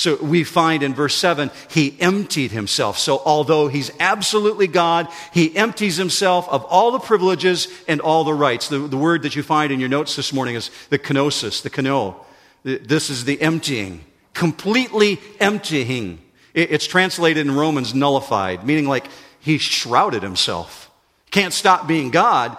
So 0.00 0.16
we 0.16 0.44
find 0.44 0.82
in 0.82 0.94
verse 0.94 1.14
7, 1.14 1.50
he 1.68 1.94
emptied 2.00 2.52
himself. 2.52 2.96
So 2.96 3.20
although 3.22 3.68
he's 3.68 3.90
absolutely 4.00 4.66
God, 4.66 5.08
he 5.30 5.54
empties 5.54 5.98
himself 5.98 6.48
of 6.48 6.64
all 6.64 6.90
the 6.90 6.98
privileges 6.98 7.68
and 7.86 8.00
all 8.00 8.24
the 8.24 8.32
rights. 8.32 8.68
The, 8.68 8.78
the 8.78 8.96
word 8.96 9.20
that 9.24 9.36
you 9.36 9.42
find 9.42 9.70
in 9.70 9.78
your 9.78 9.90
notes 9.90 10.16
this 10.16 10.32
morning 10.32 10.54
is 10.54 10.70
the 10.88 10.98
kenosis, 10.98 11.60
the 11.60 11.68
keno. 11.68 12.24
This 12.62 13.10
is 13.10 13.26
the 13.26 13.42
emptying, 13.42 14.02
completely 14.32 15.20
emptying. 15.38 16.22
It's 16.54 16.86
translated 16.86 17.46
in 17.46 17.54
Romans 17.54 17.94
nullified, 17.94 18.64
meaning 18.64 18.88
like 18.88 19.04
he 19.38 19.58
shrouded 19.58 20.22
himself. 20.22 20.90
Can't 21.30 21.52
stop 21.52 21.86
being 21.86 22.10
God, 22.10 22.56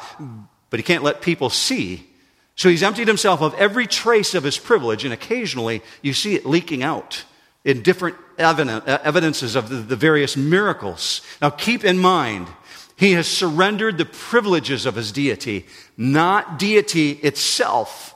but 0.69 0.79
he 0.79 0.83
can't 0.83 1.03
let 1.03 1.23
people 1.23 1.49
see. 1.49 2.07
So 2.55 2.69
he's 2.69 2.83
emptied 2.83 3.07
himself 3.07 3.41
of 3.41 3.55
every 3.55 3.87
trace 3.87 4.35
of 4.35 4.43
his 4.43 4.59
privilege, 4.59 5.05
and 5.05 5.11
occasionally 5.11 5.81
you 6.03 6.13
see 6.13 6.35
it 6.35 6.45
leaking 6.45 6.83
out 6.83 7.23
in 7.63 7.81
different 7.81 8.15
uh, 8.39 8.99
evidences 9.03 9.55
of 9.55 9.87
the 9.87 9.95
various 9.95 10.35
miracles. 10.35 11.21
Now 11.41 11.51
keep 11.51 11.83
in 11.83 11.97
mind, 11.97 12.47
he 12.95 13.13
has 13.13 13.27
surrendered 13.27 13.97
the 13.97 14.05
privileges 14.05 14.85
of 14.85 14.95
his 14.95 15.11
deity, 15.11 15.65
not 15.97 16.59
deity 16.59 17.11
itself. 17.11 18.15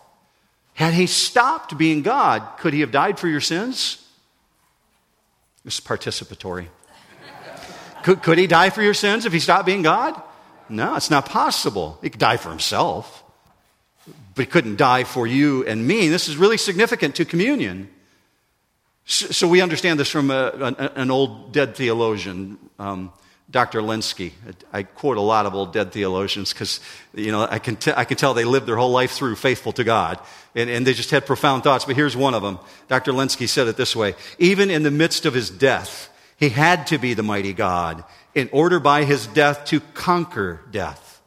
Had 0.74 0.94
he 0.94 1.08
stopped 1.08 1.78
being 1.78 2.02
God, 2.02 2.58
could 2.60 2.74
he 2.74 2.82
have 2.82 2.92
died 2.92 3.18
for 3.18 3.28
your 3.28 3.42
sins? 3.42 4.06
It's 5.64 5.80
participatory. 5.80 6.68
could, 8.04 8.22
could 8.22 8.38
he 8.38 8.46
die 8.46 8.70
for 8.70 8.84
your 8.84 8.94
sins 8.94 9.26
if 9.26 9.34
he 9.34 9.40
stopped 9.40 9.66
being 9.66 9.82
God? 9.82 10.22
No, 10.70 10.96
it's 10.96 11.10
not 11.10 11.28
possible. 11.28 11.98
He 12.02 12.10
could 12.10 12.20
die 12.20 12.38
for 12.38 12.50
himself, 12.50 13.24
but 14.36 14.46
he 14.46 14.52
couldn't 14.52 14.78
die 14.78 15.04
for 15.04 15.26
you 15.26 15.66
and 15.66 15.88
me. 15.88 16.10
This 16.10 16.28
is 16.28 16.38
really 16.38 16.58
significant 16.58 17.16
to 17.16 17.26
communion. 17.26 17.90
So 19.08 19.48
we 19.48 19.62
understand 19.62 20.00
this 20.00 20.10
from 20.10 20.32
a, 20.32 20.74
an 20.96 21.12
old 21.12 21.52
dead 21.52 21.76
theologian, 21.76 22.58
um, 22.80 23.14
Dr. 23.52 23.82
Lenski. 23.82 24.32
I 24.74 24.82
quote 24.82 25.18
a 25.18 25.22
lot 25.22 25.46
of 25.46 25.54
old 25.54 25.74
dead 25.74 25.92
theologians 25.92 26.52
because, 26.52 26.80
you 27.14 27.32
know, 27.32 27.48
I 27.48 27.60
can, 27.60 27.76
t- 27.76 27.94
I 27.96 28.04
can 28.04 28.18
tell 28.18 28.34
they 28.34 28.46
lived 28.46 28.66
their 28.66 28.78
whole 28.78 28.90
life 28.90 29.12
through 29.12 29.36
faithful 29.36 29.72
to 29.74 29.84
God. 29.84 30.20
And, 30.56 30.72
and 30.72 30.88
they 30.88 30.94
just 30.94 31.12
had 31.12 31.28
profound 31.28 31.64
thoughts. 31.64 31.86
But 31.86 31.96
here's 31.96 32.18
one 32.18 32.34
of 32.34 32.42
them. 32.42 32.58
Dr. 32.88 33.12
Lenski 33.12 33.48
said 33.48 33.68
it 33.68 33.78
this 33.78 33.96
way. 33.96 34.16
Even 34.40 34.72
in 34.72 34.82
the 34.82 34.90
midst 34.90 35.28
of 35.28 35.36
his 35.36 35.52
death, 35.52 36.10
he 36.38 36.50
had 36.50 36.88
to 36.88 36.98
be 36.98 37.14
the 37.14 37.24
mighty 37.24 37.54
God 37.54 38.04
in 38.34 38.50
order 38.52 38.80
by 38.80 39.04
his 39.04 39.28
death 39.28 39.66
to 39.66 39.82
conquer 39.94 40.62
death. 40.72 41.22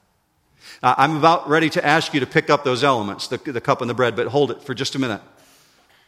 I'm 0.82 1.16
about 1.16 1.48
ready 1.48 1.70
to 1.70 1.86
ask 1.86 2.12
you 2.12 2.20
to 2.20 2.26
pick 2.26 2.50
up 2.50 2.64
those 2.64 2.82
elements, 2.82 3.28
the, 3.28 3.38
the 3.38 3.60
cup 3.60 3.80
and 3.82 3.88
the 3.88 3.94
bread, 3.94 4.16
but 4.16 4.26
hold 4.26 4.50
it 4.50 4.62
for 4.62 4.74
just 4.74 4.96
a 4.96 4.98
minute 4.98 5.20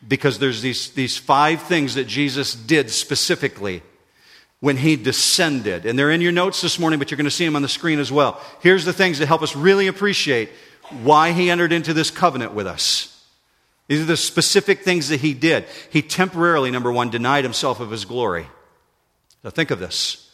because 0.06 0.38
there's 0.38 0.62
these, 0.62 0.90
these 0.90 1.16
five 1.16 1.62
things 1.62 1.94
that 1.94 2.06
Jesus 2.06 2.54
did 2.54 2.90
specifically 2.90 3.82
when 4.60 4.76
he 4.76 4.96
descended. 4.96 5.86
And 5.86 5.98
they're 5.98 6.10
in 6.10 6.20
your 6.20 6.32
notes 6.32 6.60
this 6.60 6.78
morning, 6.78 6.98
but 6.98 7.10
you're 7.10 7.16
going 7.16 7.24
to 7.24 7.30
see 7.30 7.44
them 7.44 7.56
on 7.56 7.62
the 7.62 7.68
screen 7.68 7.98
as 7.98 8.12
well. 8.12 8.40
Here's 8.60 8.84
the 8.84 8.92
things 8.92 9.18
that 9.18 9.26
help 9.26 9.42
us 9.42 9.56
really 9.56 9.86
appreciate 9.86 10.50
why 11.02 11.32
he 11.32 11.50
entered 11.50 11.72
into 11.72 11.94
this 11.94 12.10
covenant 12.10 12.52
with 12.52 12.66
us. 12.66 13.24
These 13.88 14.02
are 14.02 14.06
the 14.06 14.16
specific 14.16 14.82
things 14.82 15.08
that 15.08 15.20
he 15.20 15.34
did. 15.34 15.64
He 15.90 16.02
temporarily, 16.02 16.70
number 16.70 16.92
one, 16.92 17.10
denied 17.10 17.44
himself 17.44 17.80
of 17.80 17.90
his 17.90 18.04
glory. 18.04 18.46
Now 19.42 19.50
think 19.50 19.70
of 19.70 19.80
this. 19.80 20.30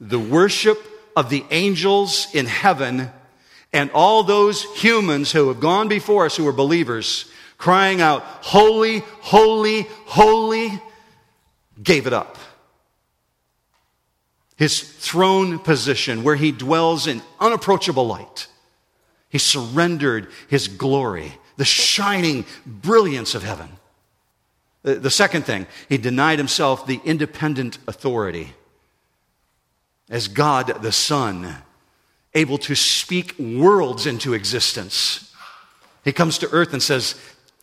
The 0.00 0.18
worship 0.18 0.78
of 1.16 1.30
the 1.30 1.44
angels 1.50 2.28
in 2.32 2.46
heaven 2.46 3.10
and 3.72 3.90
all 3.90 4.22
those 4.22 4.62
humans 4.80 5.32
who 5.32 5.48
have 5.48 5.60
gone 5.60 5.88
before 5.88 6.26
us 6.26 6.36
who 6.36 6.46
are 6.46 6.52
believers 6.52 7.26
crying 7.58 8.00
out, 8.00 8.22
Holy, 8.22 9.00
holy, 9.20 9.82
holy, 10.06 10.80
gave 11.82 12.06
it 12.06 12.12
up. 12.12 12.38
His 14.56 14.80
throne 14.80 15.58
position, 15.58 16.22
where 16.22 16.36
he 16.36 16.52
dwells 16.52 17.06
in 17.06 17.22
unapproachable 17.40 18.06
light, 18.06 18.46
he 19.28 19.38
surrendered 19.38 20.28
his 20.48 20.68
glory, 20.68 21.34
the 21.56 21.64
shining 21.64 22.44
brilliance 22.64 23.34
of 23.34 23.42
heaven. 23.42 23.68
The 24.82 25.10
second 25.10 25.46
thing, 25.46 25.66
he 25.88 25.96
denied 25.96 26.38
himself 26.38 26.86
the 26.86 27.00
independent 27.04 27.78
authority 27.88 28.52
as 30.10 30.28
God 30.28 30.82
the 30.82 30.92
Son, 30.92 31.56
able 32.34 32.58
to 32.58 32.74
speak 32.74 33.34
worlds 33.38 34.06
into 34.06 34.34
existence. 34.34 35.32
He 36.04 36.12
comes 36.12 36.36
to 36.38 36.50
earth 36.50 36.72
and 36.72 36.82
says, 36.82 37.14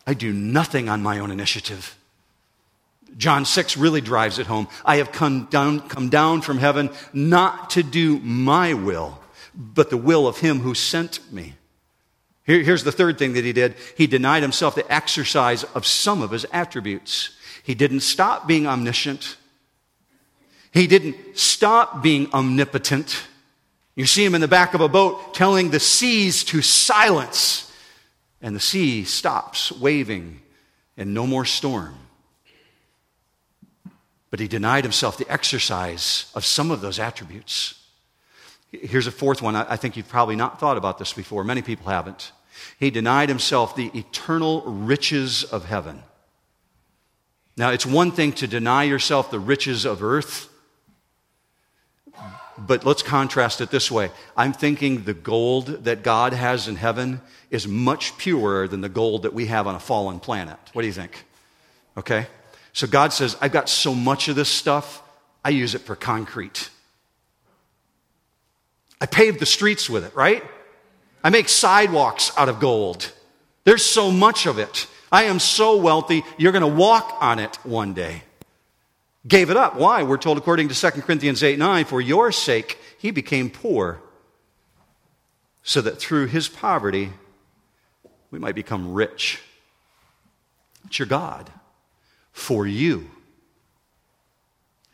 I 0.06 0.14
do 0.14 0.32
nothing 0.32 0.88
on 0.88 1.02
my 1.02 1.18
own 1.18 1.30
initiative. 1.30 1.96
John 3.16 3.44
6 3.44 3.76
really 3.76 4.00
drives 4.00 4.38
it 4.38 4.46
home. 4.46 4.68
I 4.84 4.96
have 4.96 5.12
come 5.12 5.46
down, 5.46 5.80
come 5.88 6.08
down 6.08 6.40
from 6.40 6.58
heaven 6.58 6.90
not 7.12 7.70
to 7.70 7.82
do 7.82 8.18
my 8.20 8.74
will, 8.74 9.20
but 9.54 9.90
the 9.90 9.96
will 9.96 10.26
of 10.26 10.38
him 10.38 10.60
who 10.60 10.74
sent 10.74 11.20
me. 11.32 11.54
Here, 12.44 12.62
here's 12.62 12.84
the 12.84 12.92
third 12.92 13.18
thing 13.18 13.34
that 13.34 13.44
he 13.44 13.52
did. 13.52 13.76
He 13.96 14.06
denied 14.06 14.42
himself 14.42 14.74
the 14.74 14.90
exercise 14.92 15.62
of 15.64 15.86
some 15.86 16.22
of 16.22 16.30
his 16.30 16.46
attributes. 16.52 17.30
He 17.62 17.74
didn't 17.74 18.00
stop 18.00 18.48
being 18.48 18.66
omniscient. 18.66 19.36
He 20.72 20.86
didn't 20.86 21.38
stop 21.38 22.02
being 22.02 22.32
omnipotent. 22.32 23.24
You 23.94 24.06
see 24.06 24.24
him 24.24 24.34
in 24.34 24.40
the 24.40 24.48
back 24.48 24.74
of 24.74 24.80
a 24.80 24.88
boat 24.88 25.34
telling 25.34 25.70
the 25.70 25.78
seas 25.78 26.42
to 26.44 26.62
silence 26.62 27.71
and 28.42 28.54
the 28.54 28.60
sea 28.60 29.04
stops 29.04 29.72
waving 29.72 30.42
and 30.96 31.14
no 31.14 31.26
more 31.26 31.44
storm. 31.44 31.94
But 34.30 34.40
he 34.40 34.48
denied 34.48 34.84
himself 34.84 35.16
the 35.16 35.30
exercise 35.30 36.30
of 36.34 36.44
some 36.44 36.70
of 36.70 36.80
those 36.80 36.98
attributes. 36.98 37.78
Here's 38.70 39.06
a 39.06 39.12
fourth 39.12 39.40
one. 39.42 39.54
I 39.54 39.76
think 39.76 39.96
you've 39.96 40.08
probably 40.08 40.36
not 40.36 40.58
thought 40.58 40.76
about 40.76 40.98
this 40.98 41.12
before. 41.12 41.44
Many 41.44 41.62
people 41.62 41.90
haven't. 41.90 42.32
He 42.78 42.90
denied 42.90 43.28
himself 43.28 43.76
the 43.76 43.90
eternal 43.94 44.62
riches 44.62 45.44
of 45.44 45.66
heaven. 45.66 46.02
Now, 47.56 47.70
it's 47.70 47.84
one 47.84 48.12
thing 48.12 48.32
to 48.34 48.46
deny 48.46 48.84
yourself 48.84 49.30
the 49.30 49.38
riches 49.38 49.84
of 49.84 50.02
earth, 50.02 50.48
but 52.58 52.84
let's 52.84 53.02
contrast 53.02 53.60
it 53.60 53.70
this 53.70 53.90
way. 53.90 54.10
I'm 54.36 54.52
thinking 54.52 55.04
the 55.04 55.14
gold 55.14 55.84
that 55.84 56.02
God 56.02 56.32
has 56.32 56.68
in 56.68 56.76
heaven 56.76 57.20
is 57.50 57.66
much 57.66 58.16
purer 58.18 58.68
than 58.68 58.80
the 58.80 58.88
gold 58.88 59.22
that 59.22 59.34
we 59.34 59.46
have 59.46 59.66
on 59.66 59.74
a 59.74 59.80
fallen 59.80 60.20
planet. 60.20 60.58
What 60.72 60.82
do 60.82 60.86
you 60.86 60.92
think? 60.92 61.24
Okay? 61.96 62.26
So 62.72 62.86
God 62.86 63.12
says, 63.12 63.36
I've 63.40 63.52
got 63.52 63.68
so 63.68 63.94
much 63.94 64.28
of 64.28 64.36
this 64.36 64.48
stuff, 64.48 65.02
I 65.44 65.50
use 65.50 65.74
it 65.74 65.80
for 65.80 65.96
concrete. 65.96 66.70
I 69.00 69.06
pave 69.06 69.38
the 69.38 69.46
streets 69.46 69.90
with 69.90 70.04
it, 70.04 70.14
right? 70.14 70.44
I 71.24 71.30
make 71.30 71.48
sidewalks 71.48 72.30
out 72.36 72.48
of 72.48 72.60
gold. 72.60 73.12
There's 73.64 73.84
so 73.84 74.10
much 74.10 74.46
of 74.46 74.58
it. 74.58 74.86
I 75.10 75.24
am 75.24 75.40
so 75.40 75.76
wealthy, 75.76 76.22
you're 76.38 76.52
going 76.52 76.62
to 76.62 76.68
walk 76.68 77.18
on 77.20 77.38
it 77.38 77.56
one 77.64 77.92
day 77.92 78.22
gave 79.26 79.50
it 79.50 79.56
up. 79.56 79.76
Why? 79.76 80.02
We're 80.02 80.18
told 80.18 80.38
according 80.38 80.68
to 80.68 80.74
2 80.74 81.02
Corinthians 81.02 81.42
8 81.42 81.58
9, 81.58 81.84
for 81.84 82.00
your 82.00 82.32
sake 82.32 82.78
he 82.98 83.10
became 83.10 83.50
poor, 83.50 84.00
so 85.62 85.80
that 85.80 85.98
through 85.98 86.26
his 86.26 86.48
poverty 86.48 87.12
we 88.30 88.38
might 88.38 88.54
become 88.54 88.92
rich. 88.92 89.40
It's 90.86 90.98
your 90.98 91.06
God. 91.06 91.50
For 92.32 92.66
you. 92.66 93.10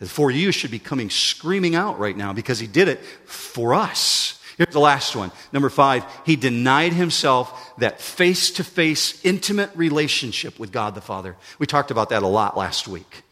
And 0.00 0.10
For 0.10 0.30
you 0.30 0.52
should 0.52 0.70
be 0.70 0.78
coming 0.78 1.10
screaming 1.10 1.74
out 1.74 1.98
right 1.98 2.16
now 2.16 2.32
because 2.32 2.58
he 2.58 2.66
did 2.66 2.88
it 2.88 3.00
for 3.24 3.74
us. 3.74 4.40
Here's 4.56 4.72
the 4.72 4.80
last 4.80 5.14
one. 5.14 5.30
Number 5.52 5.70
five, 5.70 6.04
he 6.26 6.34
denied 6.34 6.92
himself 6.92 7.76
that 7.78 8.00
face 8.00 8.50
to 8.52 8.64
face, 8.64 9.24
intimate 9.24 9.70
relationship 9.76 10.58
with 10.58 10.72
God 10.72 10.96
the 10.96 11.00
Father. 11.00 11.36
We 11.60 11.66
talked 11.66 11.92
about 11.92 12.08
that 12.10 12.24
a 12.24 12.26
lot 12.26 12.56
last 12.56 12.88
week. 12.88 13.22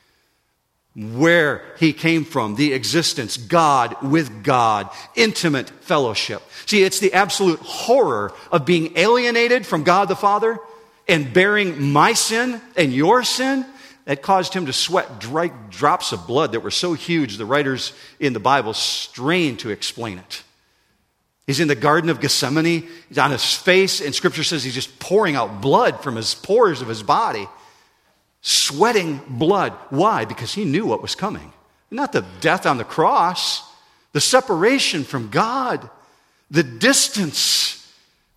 Where 0.96 1.62
he 1.78 1.92
came 1.92 2.24
from, 2.24 2.54
the 2.54 2.72
existence, 2.72 3.37
God 3.37 4.00
with 4.02 4.42
God, 4.42 4.88
intimate 5.14 5.68
fellowship. 5.68 6.42
See, 6.64 6.82
it's 6.82 7.00
the 7.00 7.12
absolute 7.12 7.61
horror 7.61 8.32
of 8.50 8.64
being 8.64 8.96
alienated 8.96 9.66
from 9.66 9.85
God 9.85 10.09
the 10.09 10.16
Father 10.16 10.59
and 11.06 11.32
bearing 11.35 11.92
my 11.92 12.14
sin 12.14 12.61
and 12.76 12.94
your 12.94 13.22
sin 13.24 13.66
that 14.06 14.22
caused 14.22 14.54
him 14.54 14.66
to 14.66 14.72
sweat 14.72 15.18
dry 15.18 15.48
drops 15.68 16.12
of 16.12 16.26
blood 16.26 16.52
that 16.52 16.61
were 16.61 16.70
so 16.70 16.94
huge 16.94 17.37
the 17.37 17.44
writers 17.44 17.92
in 18.18 18.32
the 18.32 18.40
Bible 18.40 18.72
strained 18.72 19.59
to 19.59 19.70
explain 19.70 20.18
it. 20.18 20.42
He's 21.46 21.61
in 21.61 21.68
the 21.68 21.74
Garden 21.74 22.11
of 22.11 22.20
Gethsemane. 22.20 22.88
He's 23.09 23.18
on 23.18 23.30
his 23.30 23.54
face, 23.54 24.00
and 24.00 24.14
Scripture 24.14 24.42
says 24.42 24.64
he's 24.64 24.74
just 24.74 24.98
pouring 24.98 25.37
out 25.37 25.61
blood 25.61 26.02
from 26.02 26.16
his 26.16 26.35
pores 26.35 26.82
of 26.82 26.88
his 26.88 27.02
body, 27.02 27.46
sweating 28.46 29.20
blood. 29.28 29.72
Why? 29.90 30.24
Because 30.24 30.54
he 30.54 30.64
knew 30.64 30.87
what 30.87 31.02
was 31.02 31.16
coming. 31.16 31.52
Not 31.90 32.12
the 32.12 32.24
death 32.40 32.64
on 32.64 32.78
the 32.78 32.85
cross, 32.85 33.68
the 34.12 34.20
separation 34.20 35.02
from 35.02 35.30
God, 35.30 35.90
the 36.48 36.62
distance. 36.62 37.92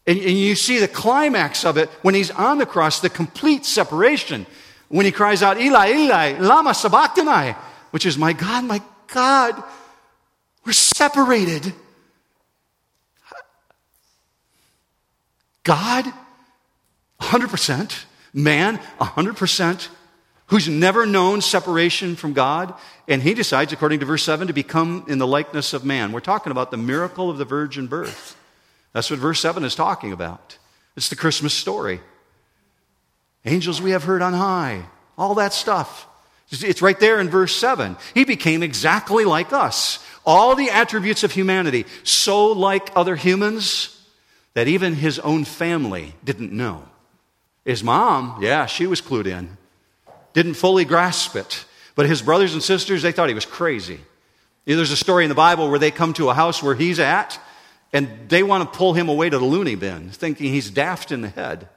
And, 0.07 0.17
and 0.17 0.35
you 0.35 0.55
see 0.55 0.79
the 0.79 0.87
climax 0.87 1.63
of 1.63 1.77
it 1.77 1.89
when 2.01 2.15
he's 2.15 2.31
on 2.31 2.57
the 2.57 2.65
cross, 2.65 3.01
the 3.01 3.09
complete 3.09 3.65
separation. 3.65 4.47
When 4.87 5.05
he 5.05 5.11
cries 5.11 5.43
out, 5.43 5.61
Eli, 5.61 5.91
Eli, 5.91 6.39
Lama 6.39 6.73
Sabachthani, 6.73 7.55
which 7.91 8.07
is, 8.07 8.17
My 8.17 8.33
God, 8.33 8.63
my 8.63 8.81
God, 9.13 9.63
we're 10.65 10.73
separated. 10.73 11.71
God, 15.63 16.11
100%, 17.21 18.05
man, 18.33 18.79
100%, 18.99 19.87
who's 20.49 20.67
never 20.67 21.05
known 21.05 21.41
separation 21.41 22.15
from 22.15 22.33
God, 22.33 22.73
and 23.07 23.21
he 23.21 23.33
decides, 23.33 23.71
according 23.71 23.99
to 24.01 24.05
verse 24.05 24.23
7, 24.23 24.47
to 24.47 24.53
become 24.53 25.05
in 25.07 25.17
the 25.17 25.27
likeness 25.27 25.73
of 25.73 25.85
man. 25.85 26.11
We're 26.11 26.19
talking 26.19 26.51
about 26.51 26.71
the 26.71 26.77
miracle 26.77 27.29
of 27.29 27.37
the 27.37 27.45
virgin 27.45 27.87
birth. 27.87 28.35
That's 28.93 29.09
what 29.09 29.19
verse 29.19 29.39
7 29.39 29.63
is 29.63 29.75
talking 29.75 30.11
about. 30.11 30.57
It's 30.95 31.09
the 31.09 31.15
Christmas 31.15 31.53
story. 31.53 32.01
Angels 33.45 33.81
we 33.81 33.91
have 33.91 34.03
heard 34.03 34.21
on 34.21 34.33
high, 34.33 34.85
all 35.17 35.35
that 35.35 35.53
stuff. 35.53 36.07
It's 36.51 36.81
right 36.81 36.99
there 36.99 37.19
in 37.19 37.29
verse 37.29 37.55
7. 37.55 37.95
He 38.15 38.25
became 38.25 38.63
exactly 38.63 39.25
like 39.25 39.53
us. 39.53 40.03
All 40.25 40.55
the 40.55 40.71
attributes 40.71 41.23
of 41.23 41.31
humanity, 41.31 41.85
so 42.03 42.47
like 42.47 42.89
other 42.95 43.15
humans 43.15 43.95
that 44.55 44.67
even 44.67 44.95
his 44.95 45.19
own 45.19 45.45
family 45.45 46.15
didn't 46.23 46.51
know. 46.51 46.83
His 47.65 47.83
mom, 47.83 48.41
yeah, 48.41 48.65
she 48.65 48.87
was 48.87 48.99
clued 48.99 49.27
in, 49.27 49.57
didn't 50.39 50.53
fully 50.53 50.85
grasp 50.85 51.35
it. 51.35 51.65
But 51.95 52.05
his 52.05 52.21
brothers 52.21 52.53
and 52.53 52.63
sisters, 52.63 53.01
they 53.01 53.11
thought 53.11 53.27
he 53.27 53.35
was 53.35 53.45
crazy. 53.45 53.99
There's 54.63 54.89
a 54.89 54.95
story 54.95 55.25
in 55.25 55.29
the 55.29 55.35
Bible 55.35 55.69
where 55.69 55.79
they 55.79 55.91
come 55.91 56.13
to 56.13 56.29
a 56.29 56.33
house 56.33 56.63
where 56.63 56.75
he's 56.75 56.97
at, 56.97 57.37
and 57.91 58.29
they 58.29 58.41
want 58.41 58.71
to 58.71 58.77
pull 58.77 58.93
him 58.93 59.09
away 59.09 59.29
to 59.29 59.37
the 59.37 59.43
loony 59.43 59.75
bin, 59.75 60.11
thinking 60.11 60.53
he's 60.53 60.69
daft 60.69 61.11
in 61.11 61.19
the 61.19 61.27
head. 61.27 61.67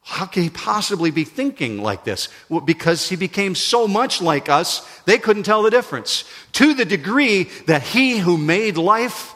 How 0.00 0.26
can 0.26 0.42
he 0.42 0.50
possibly 0.50 1.12
be 1.12 1.22
thinking 1.22 1.80
like 1.80 2.02
this? 2.02 2.28
Well, 2.48 2.60
because 2.60 3.08
he 3.08 3.14
became 3.14 3.54
so 3.54 3.86
much 3.86 4.20
like 4.20 4.48
us, 4.48 4.80
they 5.04 5.18
couldn't 5.18 5.44
tell 5.44 5.62
the 5.62 5.70
difference. 5.70 6.24
To 6.54 6.74
the 6.74 6.84
degree 6.84 7.44
that 7.68 7.82
he 7.82 8.18
who 8.18 8.36
made 8.36 8.76
life 8.76 9.32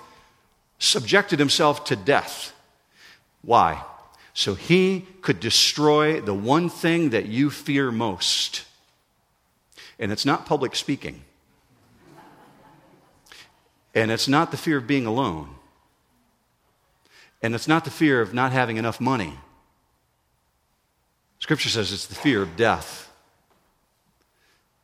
subjected 0.80 1.38
himself 1.38 1.84
to 1.84 1.94
death. 1.94 2.52
Why? 3.42 3.80
So 4.36 4.54
he 4.54 5.06
could 5.22 5.40
destroy 5.40 6.20
the 6.20 6.34
one 6.34 6.68
thing 6.68 7.08
that 7.10 7.24
you 7.24 7.48
fear 7.48 7.90
most. 7.90 8.66
And 9.98 10.12
it's 10.12 10.26
not 10.26 10.44
public 10.44 10.76
speaking. 10.76 11.24
And 13.94 14.10
it's 14.10 14.28
not 14.28 14.50
the 14.50 14.58
fear 14.58 14.76
of 14.76 14.86
being 14.86 15.06
alone. 15.06 15.54
And 17.42 17.54
it's 17.54 17.66
not 17.66 17.86
the 17.86 17.90
fear 17.90 18.20
of 18.20 18.34
not 18.34 18.52
having 18.52 18.76
enough 18.76 19.00
money. 19.00 19.32
Scripture 21.38 21.70
says 21.70 21.90
it's 21.90 22.06
the 22.06 22.14
fear 22.14 22.42
of 22.42 22.56
death, 22.56 23.10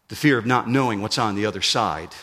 the 0.08 0.16
fear 0.16 0.38
of 0.38 0.46
not 0.46 0.66
knowing 0.66 1.02
what's 1.02 1.18
on 1.18 1.34
the 1.34 1.44
other 1.44 1.60
side 1.60 2.14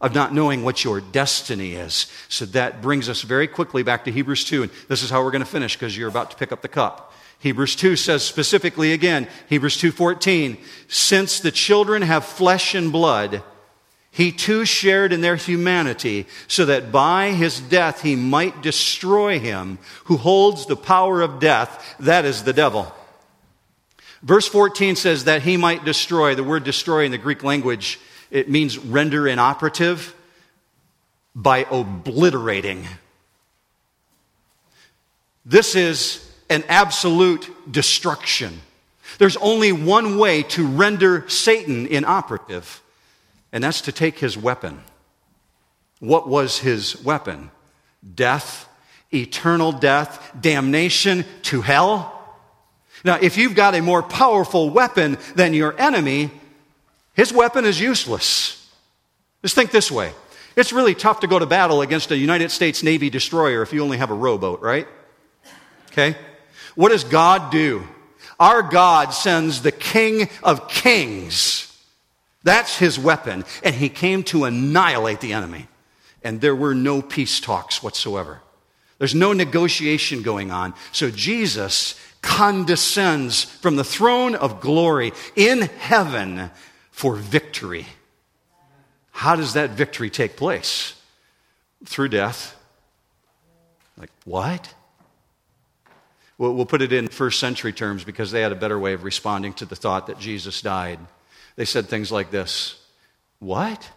of 0.00 0.14
not 0.14 0.32
knowing 0.34 0.64
what 0.64 0.82
your 0.84 1.00
destiny 1.00 1.74
is. 1.74 2.06
So 2.28 2.46
that 2.46 2.80
brings 2.80 3.08
us 3.08 3.22
very 3.22 3.46
quickly 3.46 3.82
back 3.82 4.04
to 4.04 4.12
Hebrews 4.12 4.44
2. 4.44 4.62
And 4.62 4.72
this 4.88 5.02
is 5.02 5.10
how 5.10 5.22
we're 5.22 5.30
going 5.30 5.44
to 5.44 5.50
finish 5.50 5.76
because 5.76 5.96
you're 5.96 6.08
about 6.08 6.30
to 6.30 6.36
pick 6.36 6.52
up 6.52 6.62
the 6.62 6.68
cup. 6.68 7.12
Hebrews 7.40 7.76
2 7.76 7.96
says 7.96 8.22
specifically 8.22 8.92
again, 8.92 9.26
Hebrews 9.48 9.78
2:14, 9.78 10.58
since 10.88 11.40
the 11.40 11.50
children 11.50 12.02
have 12.02 12.24
flesh 12.24 12.74
and 12.74 12.92
blood, 12.92 13.42
he 14.10 14.30
too 14.30 14.64
shared 14.66 15.12
in 15.12 15.20
their 15.20 15.36
humanity, 15.36 16.26
so 16.48 16.66
that 16.66 16.92
by 16.92 17.30
his 17.30 17.60
death 17.60 18.02
he 18.02 18.14
might 18.16 18.60
destroy 18.60 19.38
him 19.38 19.78
who 20.04 20.16
holds 20.18 20.66
the 20.66 20.76
power 20.76 21.22
of 21.22 21.40
death, 21.40 21.94
that 22.00 22.24
is 22.24 22.42
the 22.42 22.52
devil. 22.52 22.92
Verse 24.22 24.46
14 24.46 24.96
says 24.96 25.24
that 25.24 25.42
he 25.42 25.56
might 25.56 25.84
destroy. 25.84 26.34
The 26.34 26.44
word 26.44 26.64
destroy 26.64 27.04
in 27.04 27.10
the 27.10 27.18
Greek 27.18 27.42
language 27.42 27.98
it 28.30 28.48
means 28.48 28.78
render 28.78 29.26
inoperative 29.26 30.14
by 31.34 31.66
obliterating. 31.70 32.86
This 35.44 35.74
is 35.74 36.26
an 36.48 36.64
absolute 36.68 37.50
destruction. 37.70 38.60
There's 39.18 39.36
only 39.38 39.72
one 39.72 40.18
way 40.18 40.42
to 40.44 40.66
render 40.66 41.28
Satan 41.28 41.86
inoperative, 41.86 42.82
and 43.52 43.62
that's 43.64 43.80
to 43.82 43.92
take 43.92 44.18
his 44.18 44.36
weapon. 44.36 44.82
What 45.98 46.28
was 46.28 46.58
his 46.58 47.02
weapon? 47.02 47.50
Death, 48.14 48.68
eternal 49.12 49.72
death, 49.72 50.34
damnation 50.40 51.24
to 51.42 51.62
hell. 51.62 52.16
Now, 53.04 53.18
if 53.20 53.36
you've 53.36 53.54
got 53.54 53.74
a 53.74 53.80
more 53.82 54.02
powerful 54.02 54.70
weapon 54.70 55.18
than 55.34 55.54
your 55.54 55.78
enemy, 55.78 56.30
his 57.20 57.34
weapon 57.34 57.66
is 57.66 57.78
useless. 57.78 58.66
Just 59.42 59.54
think 59.54 59.72
this 59.72 59.90
way 59.90 60.14
it's 60.56 60.72
really 60.72 60.94
tough 60.94 61.20
to 61.20 61.26
go 61.26 61.38
to 61.38 61.44
battle 61.44 61.82
against 61.82 62.10
a 62.10 62.16
United 62.16 62.50
States 62.50 62.82
Navy 62.82 63.10
destroyer 63.10 63.60
if 63.60 63.74
you 63.74 63.82
only 63.82 63.98
have 63.98 64.10
a 64.10 64.14
rowboat, 64.14 64.62
right? 64.62 64.88
Okay? 65.92 66.16
What 66.76 66.88
does 66.88 67.04
God 67.04 67.52
do? 67.52 67.86
Our 68.38 68.62
God 68.62 69.10
sends 69.10 69.60
the 69.60 69.70
King 69.70 70.30
of 70.42 70.66
Kings. 70.70 71.66
That's 72.42 72.78
his 72.78 72.98
weapon. 72.98 73.44
And 73.62 73.74
he 73.74 73.90
came 73.90 74.22
to 74.24 74.44
annihilate 74.44 75.20
the 75.20 75.34
enemy. 75.34 75.68
And 76.24 76.40
there 76.40 76.56
were 76.56 76.74
no 76.74 77.02
peace 77.02 77.38
talks 77.38 77.82
whatsoever. 77.82 78.40
There's 78.96 79.14
no 79.14 79.34
negotiation 79.34 80.22
going 80.22 80.50
on. 80.50 80.72
So 80.90 81.10
Jesus 81.10 82.00
condescends 82.22 83.44
from 83.44 83.76
the 83.76 83.84
throne 83.84 84.34
of 84.34 84.62
glory 84.62 85.12
in 85.36 85.60
heaven 85.60 86.50
for 86.90 87.14
victory. 87.14 87.86
How 89.12 89.36
does 89.36 89.54
that 89.54 89.70
victory 89.70 90.10
take 90.10 90.36
place? 90.36 90.94
Through 91.84 92.08
death. 92.08 92.56
Like, 93.96 94.10
what? 94.24 94.74
Well, 96.38 96.54
we'll 96.54 96.66
put 96.66 96.80
it 96.80 96.92
in 96.92 97.08
first 97.08 97.38
century 97.38 97.72
terms 97.72 98.02
because 98.02 98.30
they 98.30 98.40
had 98.40 98.52
a 98.52 98.56
better 98.56 98.78
way 98.78 98.94
of 98.94 99.04
responding 99.04 99.52
to 99.54 99.66
the 99.66 99.76
thought 99.76 100.06
that 100.06 100.18
Jesus 100.18 100.62
died. 100.62 100.98
They 101.56 101.66
said 101.66 101.86
things 101.86 102.10
like 102.10 102.30
this 102.30 102.78
What? 103.38 103.90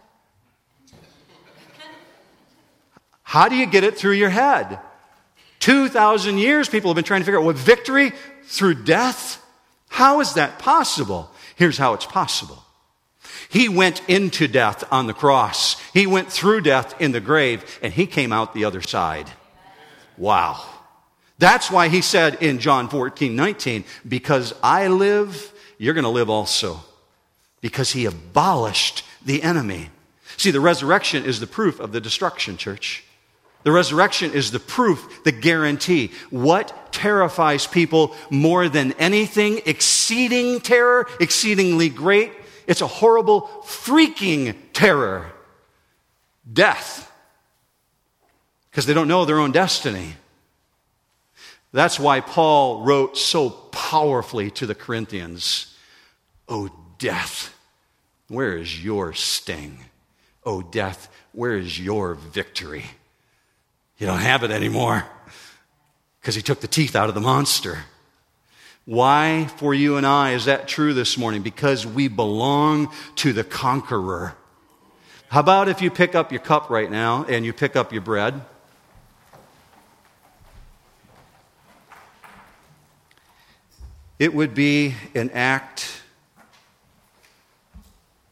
How 3.22 3.48
do 3.48 3.56
you 3.56 3.66
get 3.66 3.84
it 3.84 3.96
through 3.96 4.12
your 4.12 4.30
head? 4.30 4.78
2,000 5.60 6.38
years 6.38 6.68
people 6.68 6.90
have 6.90 6.96
been 6.96 7.04
trying 7.04 7.22
to 7.22 7.24
figure 7.24 7.40
out 7.40 7.44
what 7.46 7.56
victory 7.56 8.12
through 8.44 8.84
death? 8.84 9.42
How 9.88 10.20
is 10.20 10.34
that 10.34 10.58
possible? 10.58 11.30
Here's 11.56 11.78
how 11.78 11.94
it's 11.94 12.06
possible 12.06 12.63
he 13.48 13.68
went 13.68 14.02
into 14.08 14.48
death 14.48 14.84
on 14.92 15.06
the 15.06 15.14
cross. 15.14 15.80
He 15.92 16.06
went 16.06 16.30
through 16.30 16.62
death 16.62 17.00
in 17.00 17.12
the 17.12 17.20
grave, 17.20 17.78
and 17.82 17.92
he 17.92 18.06
came 18.06 18.32
out 18.32 18.54
the 18.54 18.64
other 18.64 18.82
side. 18.82 19.30
Wow. 20.16 20.64
That's 21.38 21.70
why 21.70 21.88
he 21.88 22.00
said 22.00 22.42
in 22.42 22.58
John 22.58 22.88
14, 22.88 23.34
19, 23.34 23.84
because 24.06 24.54
I 24.62 24.88
live, 24.88 25.52
you're 25.78 25.94
going 25.94 26.04
to 26.04 26.10
live 26.10 26.30
also. 26.30 26.80
Because 27.60 27.92
he 27.92 28.04
abolished 28.04 29.04
the 29.24 29.42
enemy. 29.42 29.90
See, 30.36 30.50
the 30.50 30.60
resurrection 30.60 31.24
is 31.24 31.40
the 31.40 31.46
proof 31.46 31.80
of 31.80 31.92
the 31.92 32.00
destruction, 32.00 32.56
church. 32.56 33.04
The 33.64 33.72
resurrection 33.72 34.32
is 34.32 34.50
the 34.50 34.60
proof, 34.60 35.24
the 35.24 35.32
guarantee. 35.32 36.12
What 36.28 36.92
terrifies 36.92 37.66
people 37.66 38.14
more 38.28 38.68
than 38.68 38.92
anything? 38.94 39.62
Exceeding 39.64 40.60
terror, 40.60 41.08
exceedingly 41.18 41.88
great, 41.88 42.32
it's 42.66 42.80
a 42.80 42.86
horrible, 42.86 43.42
freaking 43.64 44.56
terror 44.72 45.32
death. 46.50 47.10
because 48.70 48.86
they 48.86 48.94
don't 48.94 49.08
know 49.08 49.24
their 49.24 49.38
own 49.38 49.52
destiny. 49.52 50.16
That's 51.72 51.98
why 51.98 52.20
Paul 52.20 52.82
wrote 52.82 53.16
so 53.16 53.50
powerfully 53.50 54.50
to 54.52 54.66
the 54.66 54.74
Corinthians 54.74 55.76
O 56.48 56.70
death, 56.98 57.54
where 58.28 58.56
is 58.56 58.84
your 58.84 59.12
sting? 59.12 59.78
O 60.44 60.60
death, 60.62 61.08
where 61.32 61.56
is 61.56 61.78
your 61.78 62.14
victory? 62.14 62.84
You 63.98 64.06
don't 64.06 64.18
have 64.18 64.42
it 64.42 64.50
anymore 64.50 65.04
because 66.20 66.34
he 66.34 66.42
took 66.42 66.60
the 66.60 66.68
teeth 66.68 66.96
out 66.96 67.08
of 67.08 67.14
the 67.14 67.20
monster. 67.20 67.84
Why, 68.86 69.46
for 69.56 69.72
you 69.72 69.96
and 69.96 70.06
I, 70.06 70.32
is 70.32 70.44
that 70.44 70.68
true 70.68 70.92
this 70.92 71.16
morning? 71.16 71.40
Because 71.42 71.86
we 71.86 72.08
belong 72.08 72.92
to 73.16 73.32
the 73.32 73.44
conqueror. 73.44 74.36
How 75.28 75.40
about 75.40 75.68
if 75.68 75.80
you 75.80 75.90
pick 75.90 76.14
up 76.14 76.30
your 76.30 76.40
cup 76.40 76.68
right 76.68 76.90
now 76.90 77.24
and 77.24 77.46
you 77.46 77.52
pick 77.52 77.76
up 77.76 77.92
your 77.92 78.02
bread? 78.02 78.42
It 84.18 84.34
would 84.34 84.54
be 84.54 84.94
an 85.14 85.30
act 85.30 86.02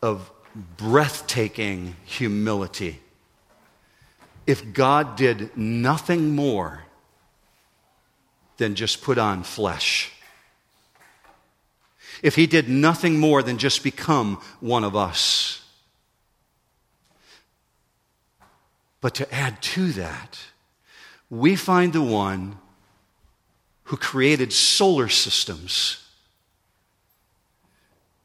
of 0.02 0.30
breathtaking 0.76 1.96
humility 2.04 3.00
if 4.46 4.72
God 4.72 5.16
did 5.16 5.56
nothing 5.56 6.36
more 6.36 6.84
than 8.58 8.74
just 8.74 9.02
put 9.02 9.16
on 9.16 9.44
flesh. 9.44 10.12
If 12.22 12.36
he 12.36 12.46
did 12.46 12.68
nothing 12.68 13.18
more 13.18 13.42
than 13.42 13.58
just 13.58 13.82
become 13.82 14.40
one 14.60 14.84
of 14.84 14.94
us. 14.94 15.60
But 19.00 19.16
to 19.16 19.34
add 19.34 19.60
to 19.62 19.92
that, 19.94 20.38
we 21.28 21.56
find 21.56 21.92
the 21.92 22.02
one 22.02 22.58
who 23.84 23.96
created 23.96 24.52
solar 24.52 25.08
systems 25.08 25.98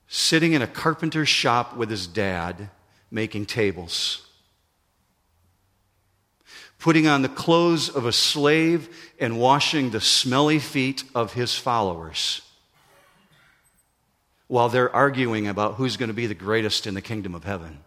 sitting 0.07 0.53
in 0.53 0.61
a 0.61 0.67
carpenter's 0.67 1.27
shop 1.27 1.75
with 1.75 1.89
his 1.89 2.05
dad 2.05 2.69
making 3.09 3.45
tables, 3.45 4.27
putting 6.77 7.07
on 7.07 7.23
the 7.23 7.29
clothes 7.29 7.89
of 7.89 8.05
a 8.05 8.11
slave 8.13 9.11
and 9.19 9.39
washing 9.39 9.89
the 9.89 9.99
smelly 9.99 10.59
feet 10.59 11.03
of 11.15 11.33
his 11.33 11.55
followers 11.55 12.46
while 14.47 14.69
they're 14.69 14.95
arguing 14.95 15.47
about 15.47 15.75
who's 15.75 15.97
going 15.97 16.09
to 16.09 16.13
be 16.13 16.27
the 16.27 16.33
greatest 16.33 16.87
in 16.87 16.93
the 16.93 17.01
kingdom 17.01 17.35
of 17.35 17.43
heaven. 17.43 17.79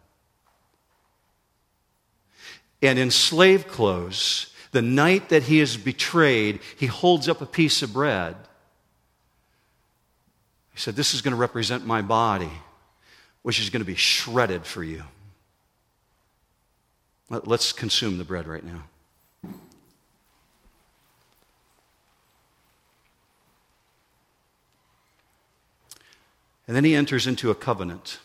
And 2.82 2.98
in 2.98 3.10
slave 3.10 3.68
clothes, 3.68 4.52
the 4.72 4.82
night 4.82 5.30
that 5.30 5.44
he 5.44 5.60
is 5.60 5.76
betrayed, 5.76 6.60
he 6.76 6.86
holds 6.86 7.28
up 7.28 7.40
a 7.40 7.46
piece 7.46 7.82
of 7.82 7.92
bread 7.92 8.36
he 10.80 10.82
said, 10.82 10.96
This 10.96 11.12
is 11.12 11.20
going 11.20 11.32
to 11.32 11.38
represent 11.38 11.86
my 11.86 12.00
body, 12.00 12.50
which 13.42 13.60
is 13.60 13.68
going 13.68 13.82
to 13.82 13.86
be 13.86 13.96
shredded 13.96 14.64
for 14.64 14.82
you. 14.82 15.04
Let's 17.28 17.72
consume 17.72 18.16
the 18.16 18.24
bread 18.24 18.46
right 18.48 18.64
now. 18.64 18.84
And 26.70 26.76
then 26.76 26.84
he 26.84 26.94
enters 26.94 27.26
into 27.26 27.50
a 27.50 27.54
covenant. 27.56 28.20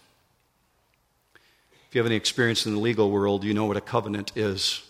If 1.89 1.95
you 1.95 1.99
have 1.99 2.05
any 2.05 2.15
experience 2.15 2.67
in 2.67 2.75
the 2.75 2.79
legal 2.79 3.09
world, 3.09 3.43
you 3.43 3.55
know 3.55 3.65
what 3.65 3.75
a 3.75 3.81
covenant 3.81 4.33
is 4.35 4.83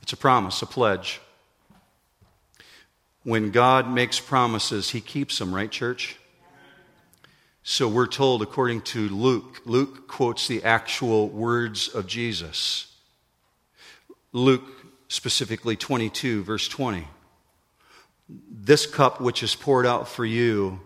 it's 0.00 0.14
a 0.14 0.16
promise, 0.16 0.62
a 0.62 0.66
pledge. 0.66 1.20
When 3.24 3.50
God 3.50 3.92
makes 3.92 4.18
promises, 4.18 4.88
he 4.88 5.02
keeps 5.02 5.38
them, 5.38 5.54
right, 5.54 5.70
church? 5.70 6.16
So 7.62 7.88
we're 7.88 8.06
told, 8.06 8.40
according 8.40 8.80
to 8.82 9.10
Luke, 9.10 9.60
Luke 9.66 10.08
quotes 10.08 10.48
the 10.48 10.64
actual 10.64 11.28
words 11.28 11.88
of 11.88 12.06
Jesus. 12.06 12.90
Luke, 14.32 14.64
specifically 15.08 15.76
22, 15.76 16.42
verse 16.42 16.68
20. 16.68 17.06
This 18.30 18.86
cup 18.86 19.20
which 19.20 19.42
is 19.42 19.54
poured 19.54 19.84
out 19.84 20.08
for 20.08 20.24
you 20.24 20.80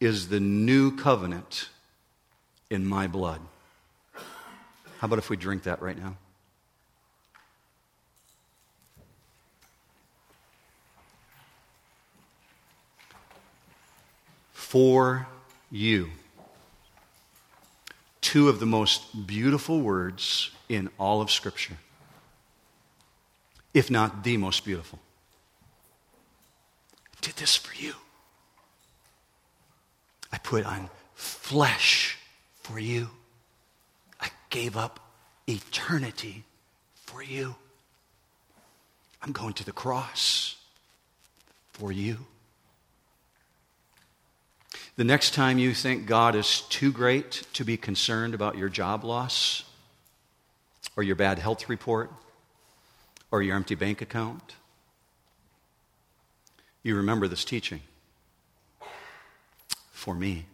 is 0.00 0.28
the 0.28 0.40
new 0.40 0.96
covenant 0.96 1.68
in 2.70 2.86
my 2.86 3.06
blood. 3.06 3.40
How 4.98 5.06
about 5.06 5.18
if 5.18 5.28
we 5.28 5.36
drink 5.36 5.64
that 5.64 5.82
right 5.82 5.98
now? 5.98 6.16
For 14.52 15.26
you. 15.70 16.10
Two 18.20 18.48
of 18.48 18.60
the 18.60 18.66
most 18.66 19.26
beautiful 19.26 19.80
words 19.80 20.50
in 20.68 20.88
all 20.98 21.20
of 21.20 21.30
Scripture, 21.30 21.78
if 23.74 23.90
not 23.90 24.22
the 24.22 24.36
most 24.36 24.64
beautiful. 24.64 25.00
I 27.12 27.16
did 27.20 27.34
this 27.34 27.56
for 27.56 27.74
you. 27.74 27.94
I 30.32 30.38
put 30.38 30.64
on 30.64 30.90
flesh 31.14 32.18
for 32.62 32.78
you. 32.78 33.10
I 34.20 34.28
gave 34.50 34.76
up 34.76 35.00
eternity 35.46 36.44
for 36.94 37.22
you. 37.22 37.56
I'm 39.22 39.32
going 39.32 39.54
to 39.54 39.64
the 39.64 39.72
cross 39.72 40.56
for 41.72 41.92
you. 41.92 42.18
The 44.96 45.04
next 45.04 45.34
time 45.34 45.58
you 45.58 45.74
think 45.74 46.06
God 46.06 46.34
is 46.34 46.62
too 46.62 46.92
great 46.92 47.46
to 47.54 47.64
be 47.64 47.76
concerned 47.76 48.34
about 48.34 48.56
your 48.56 48.68
job 48.68 49.04
loss, 49.04 49.64
or 50.96 51.02
your 51.02 51.16
bad 51.16 51.38
health 51.38 51.68
report, 51.68 52.10
or 53.30 53.42
your 53.42 53.56
empty 53.56 53.74
bank 53.74 54.02
account, 54.02 54.54
you 56.82 56.96
remember 56.96 57.28
this 57.28 57.44
teaching. 57.44 57.80
For 60.00 60.14
me. 60.14 60.46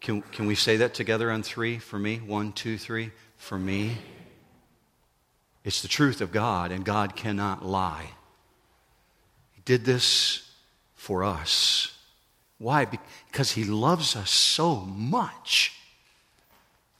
Can, 0.00 0.22
can 0.22 0.46
we 0.46 0.54
say 0.54 0.78
that 0.78 0.94
together 0.94 1.30
on 1.30 1.42
three? 1.42 1.78
For 1.78 1.98
me? 1.98 2.16
One, 2.16 2.52
two, 2.52 2.78
three. 2.78 3.10
For 3.36 3.58
me. 3.58 3.98
It's 5.62 5.82
the 5.82 5.88
truth 5.88 6.22
of 6.22 6.32
God, 6.32 6.72
and 6.72 6.86
God 6.86 7.16
cannot 7.16 7.66
lie. 7.66 8.12
He 9.52 9.60
did 9.66 9.84
this 9.84 10.50
for 10.94 11.22
us. 11.22 11.98
Why? 12.56 12.86
Because 12.86 13.52
He 13.52 13.64
loves 13.64 14.16
us 14.16 14.30
so 14.30 14.76
much. 14.76 15.74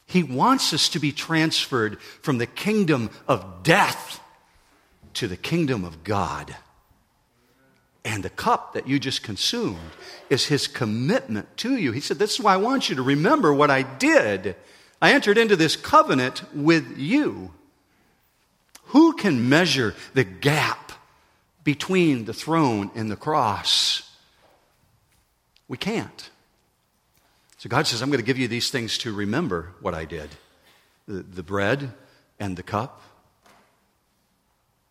He 0.05 0.21
wants 0.21 0.73
us 0.73 0.89
to 0.89 0.99
be 0.99 1.11
transferred 1.11 1.99
from 2.21 2.37
the 2.37 2.45
kingdom 2.45 3.09
of 3.27 3.63
death 3.63 4.21
to 5.15 5.27
the 5.27 5.37
kingdom 5.37 5.85
of 5.85 6.03
God. 6.03 6.55
And 8.09 8.23
the 8.23 8.31
cup 8.31 8.73
that 8.73 8.87
you 8.87 8.97
just 8.97 9.21
consumed 9.21 9.77
is 10.31 10.47
His 10.47 10.67
commitment 10.67 11.55
to 11.57 11.77
you. 11.77 11.91
He 11.91 12.01
said, 12.01 12.17
This 12.17 12.33
is 12.33 12.39
why 12.39 12.55
I 12.55 12.57
want 12.57 12.89
you 12.89 12.95
to 12.95 13.03
remember 13.03 13.53
what 13.53 13.69
I 13.69 13.83
did. 13.83 14.55
I 14.99 15.13
entered 15.13 15.37
into 15.37 15.55
this 15.55 15.75
covenant 15.75 16.41
with 16.51 16.97
you. 16.97 17.53
Who 18.85 19.13
can 19.13 19.47
measure 19.47 19.93
the 20.15 20.23
gap 20.23 20.91
between 21.63 22.25
the 22.25 22.33
throne 22.33 22.89
and 22.95 23.11
the 23.11 23.15
cross? 23.15 24.09
We 25.67 25.77
can't. 25.77 26.31
So 27.59 27.69
God 27.69 27.85
says, 27.85 28.01
I'm 28.01 28.09
going 28.09 28.19
to 28.19 28.25
give 28.25 28.39
you 28.39 28.47
these 28.47 28.71
things 28.71 28.97
to 28.99 29.13
remember 29.13 29.73
what 29.81 29.93
I 29.93 30.05
did 30.05 30.31
the, 31.07 31.21
the 31.21 31.43
bread 31.43 31.93
and 32.39 32.57
the 32.57 32.63
cup. 32.63 33.03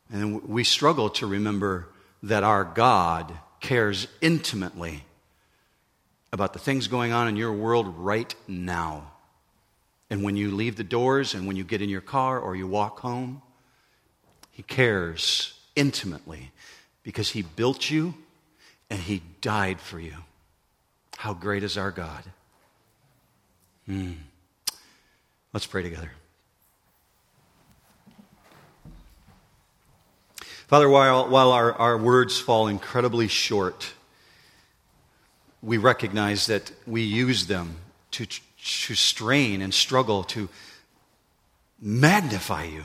And 0.09 0.49
we 0.49 0.63
struggle 0.63 1.11
to 1.11 1.27
remember 1.27 1.89
that 2.23 2.45
our 2.45 2.65
God 2.65 3.33
cares 3.61 4.09
intimately 4.21 5.05
about 6.33 6.53
the 6.53 6.59
things 6.59 6.89
going 6.89 7.13
on 7.13 7.29
in 7.29 7.37
your 7.37 7.53
world 7.53 7.97
right 7.97 8.35
now. 8.47 9.13
And 10.11 10.23
when 10.23 10.37
you 10.37 10.51
leave 10.51 10.77
the 10.77 10.85
doors 10.85 11.35
and 11.35 11.47
when 11.47 11.57
you 11.57 11.65
get 11.65 11.83
in 11.83 11.89
your 11.89 12.01
car 12.01 12.39
or 12.39 12.57
you 12.57 12.67
walk 12.67 13.01
home, 13.01 13.43
He 14.51 14.63
cares 14.63 15.59
intimately 15.77 16.53
because 17.03 17.31
He 17.31 17.43
built 17.43 17.91
you 17.91 18.15
and 18.91 19.01
He 19.01 19.23
died 19.41 19.81
for 19.81 20.01
you. 20.01 20.15
How 21.17 21.35
great 21.35 21.63
is 21.63 21.77
our 21.77 21.91
God? 21.91 22.25
Hmm. 23.87 24.13
Let's 25.53 25.67
pray 25.67 25.83
together. 25.83 26.13
Father, 30.69 30.87
while, 30.87 31.27
while 31.31 31.53
our, 31.53 31.73
our 31.73 31.97
words 31.97 32.39
fall 32.39 32.69
incredibly 32.69 33.27
short, 33.27 33.91
we 35.63 35.79
recognize 35.79 36.47
that 36.49 36.71
we 36.87 37.01
use 37.01 37.47
them 37.47 37.77
to, 38.11 38.27
to 38.27 38.95
strain 38.95 39.63
and 39.63 39.73
struggle 39.73 40.25
to 40.25 40.51
magnify 41.81 42.65
you. 42.65 42.85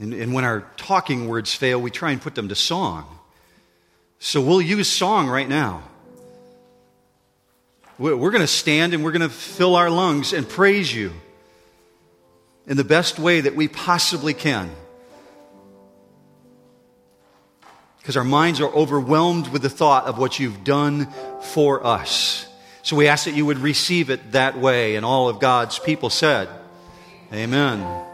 And, 0.00 0.14
and 0.14 0.32
when 0.32 0.44
our 0.44 0.62
talking 0.78 1.28
words 1.28 1.54
fail, 1.54 1.78
we 1.82 1.90
try 1.90 2.12
and 2.12 2.20
put 2.20 2.34
them 2.34 2.48
to 2.48 2.54
song. 2.54 3.18
So 4.18 4.40
we'll 4.40 4.62
use 4.62 4.88
song 4.90 5.28
right 5.28 5.48
now. 5.48 5.82
We're 7.98 8.30
going 8.30 8.40
to 8.40 8.46
stand 8.46 8.94
and 8.94 9.04
we're 9.04 9.12
going 9.12 9.20
to 9.20 9.28
fill 9.28 9.76
our 9.76 9.90
lungs 9.90 10.32
and 10.32 10.48
praise 10.48 10.94
you 10.94 11.12
in 12.66 12.78
the 12.78 12.84
best 12.84 13.18
way 13.18 13.42
that 13.42 13.54
we 13.54 13.68
possibly 13.68 14.32
can. 14.32 14.70
Because 18.04 18.18
our 18.18 18.24
minds 18.24 18.60
are 18.60 18.68
overwhelmed 18.68 19.48
with 19.48 19.62
the 19.62 19.70
thought 19.70 20.04
of 20.04 20.18
what 20.18 20.38
you've 20.38 20.62
done 20.62 21.06
for 21.40 21.86
us. 21.86 22.46
So 22.82 22.96
we 22.96 23.08
ask 23.08 23.24
that 23.24 23.34
you 23.34 23.46
would 23.46 23.56
receive 23.56 24.10
it 24.10 24.32
that 24.32 24.58
way. 24.58 24.96
And 24.96 25.06
all 25.06 25.30
of 25.30 25.40
God's 25.40 25.78
people 25.78 26.10
said, 26.10 26.50
Amen. 27.32 28.04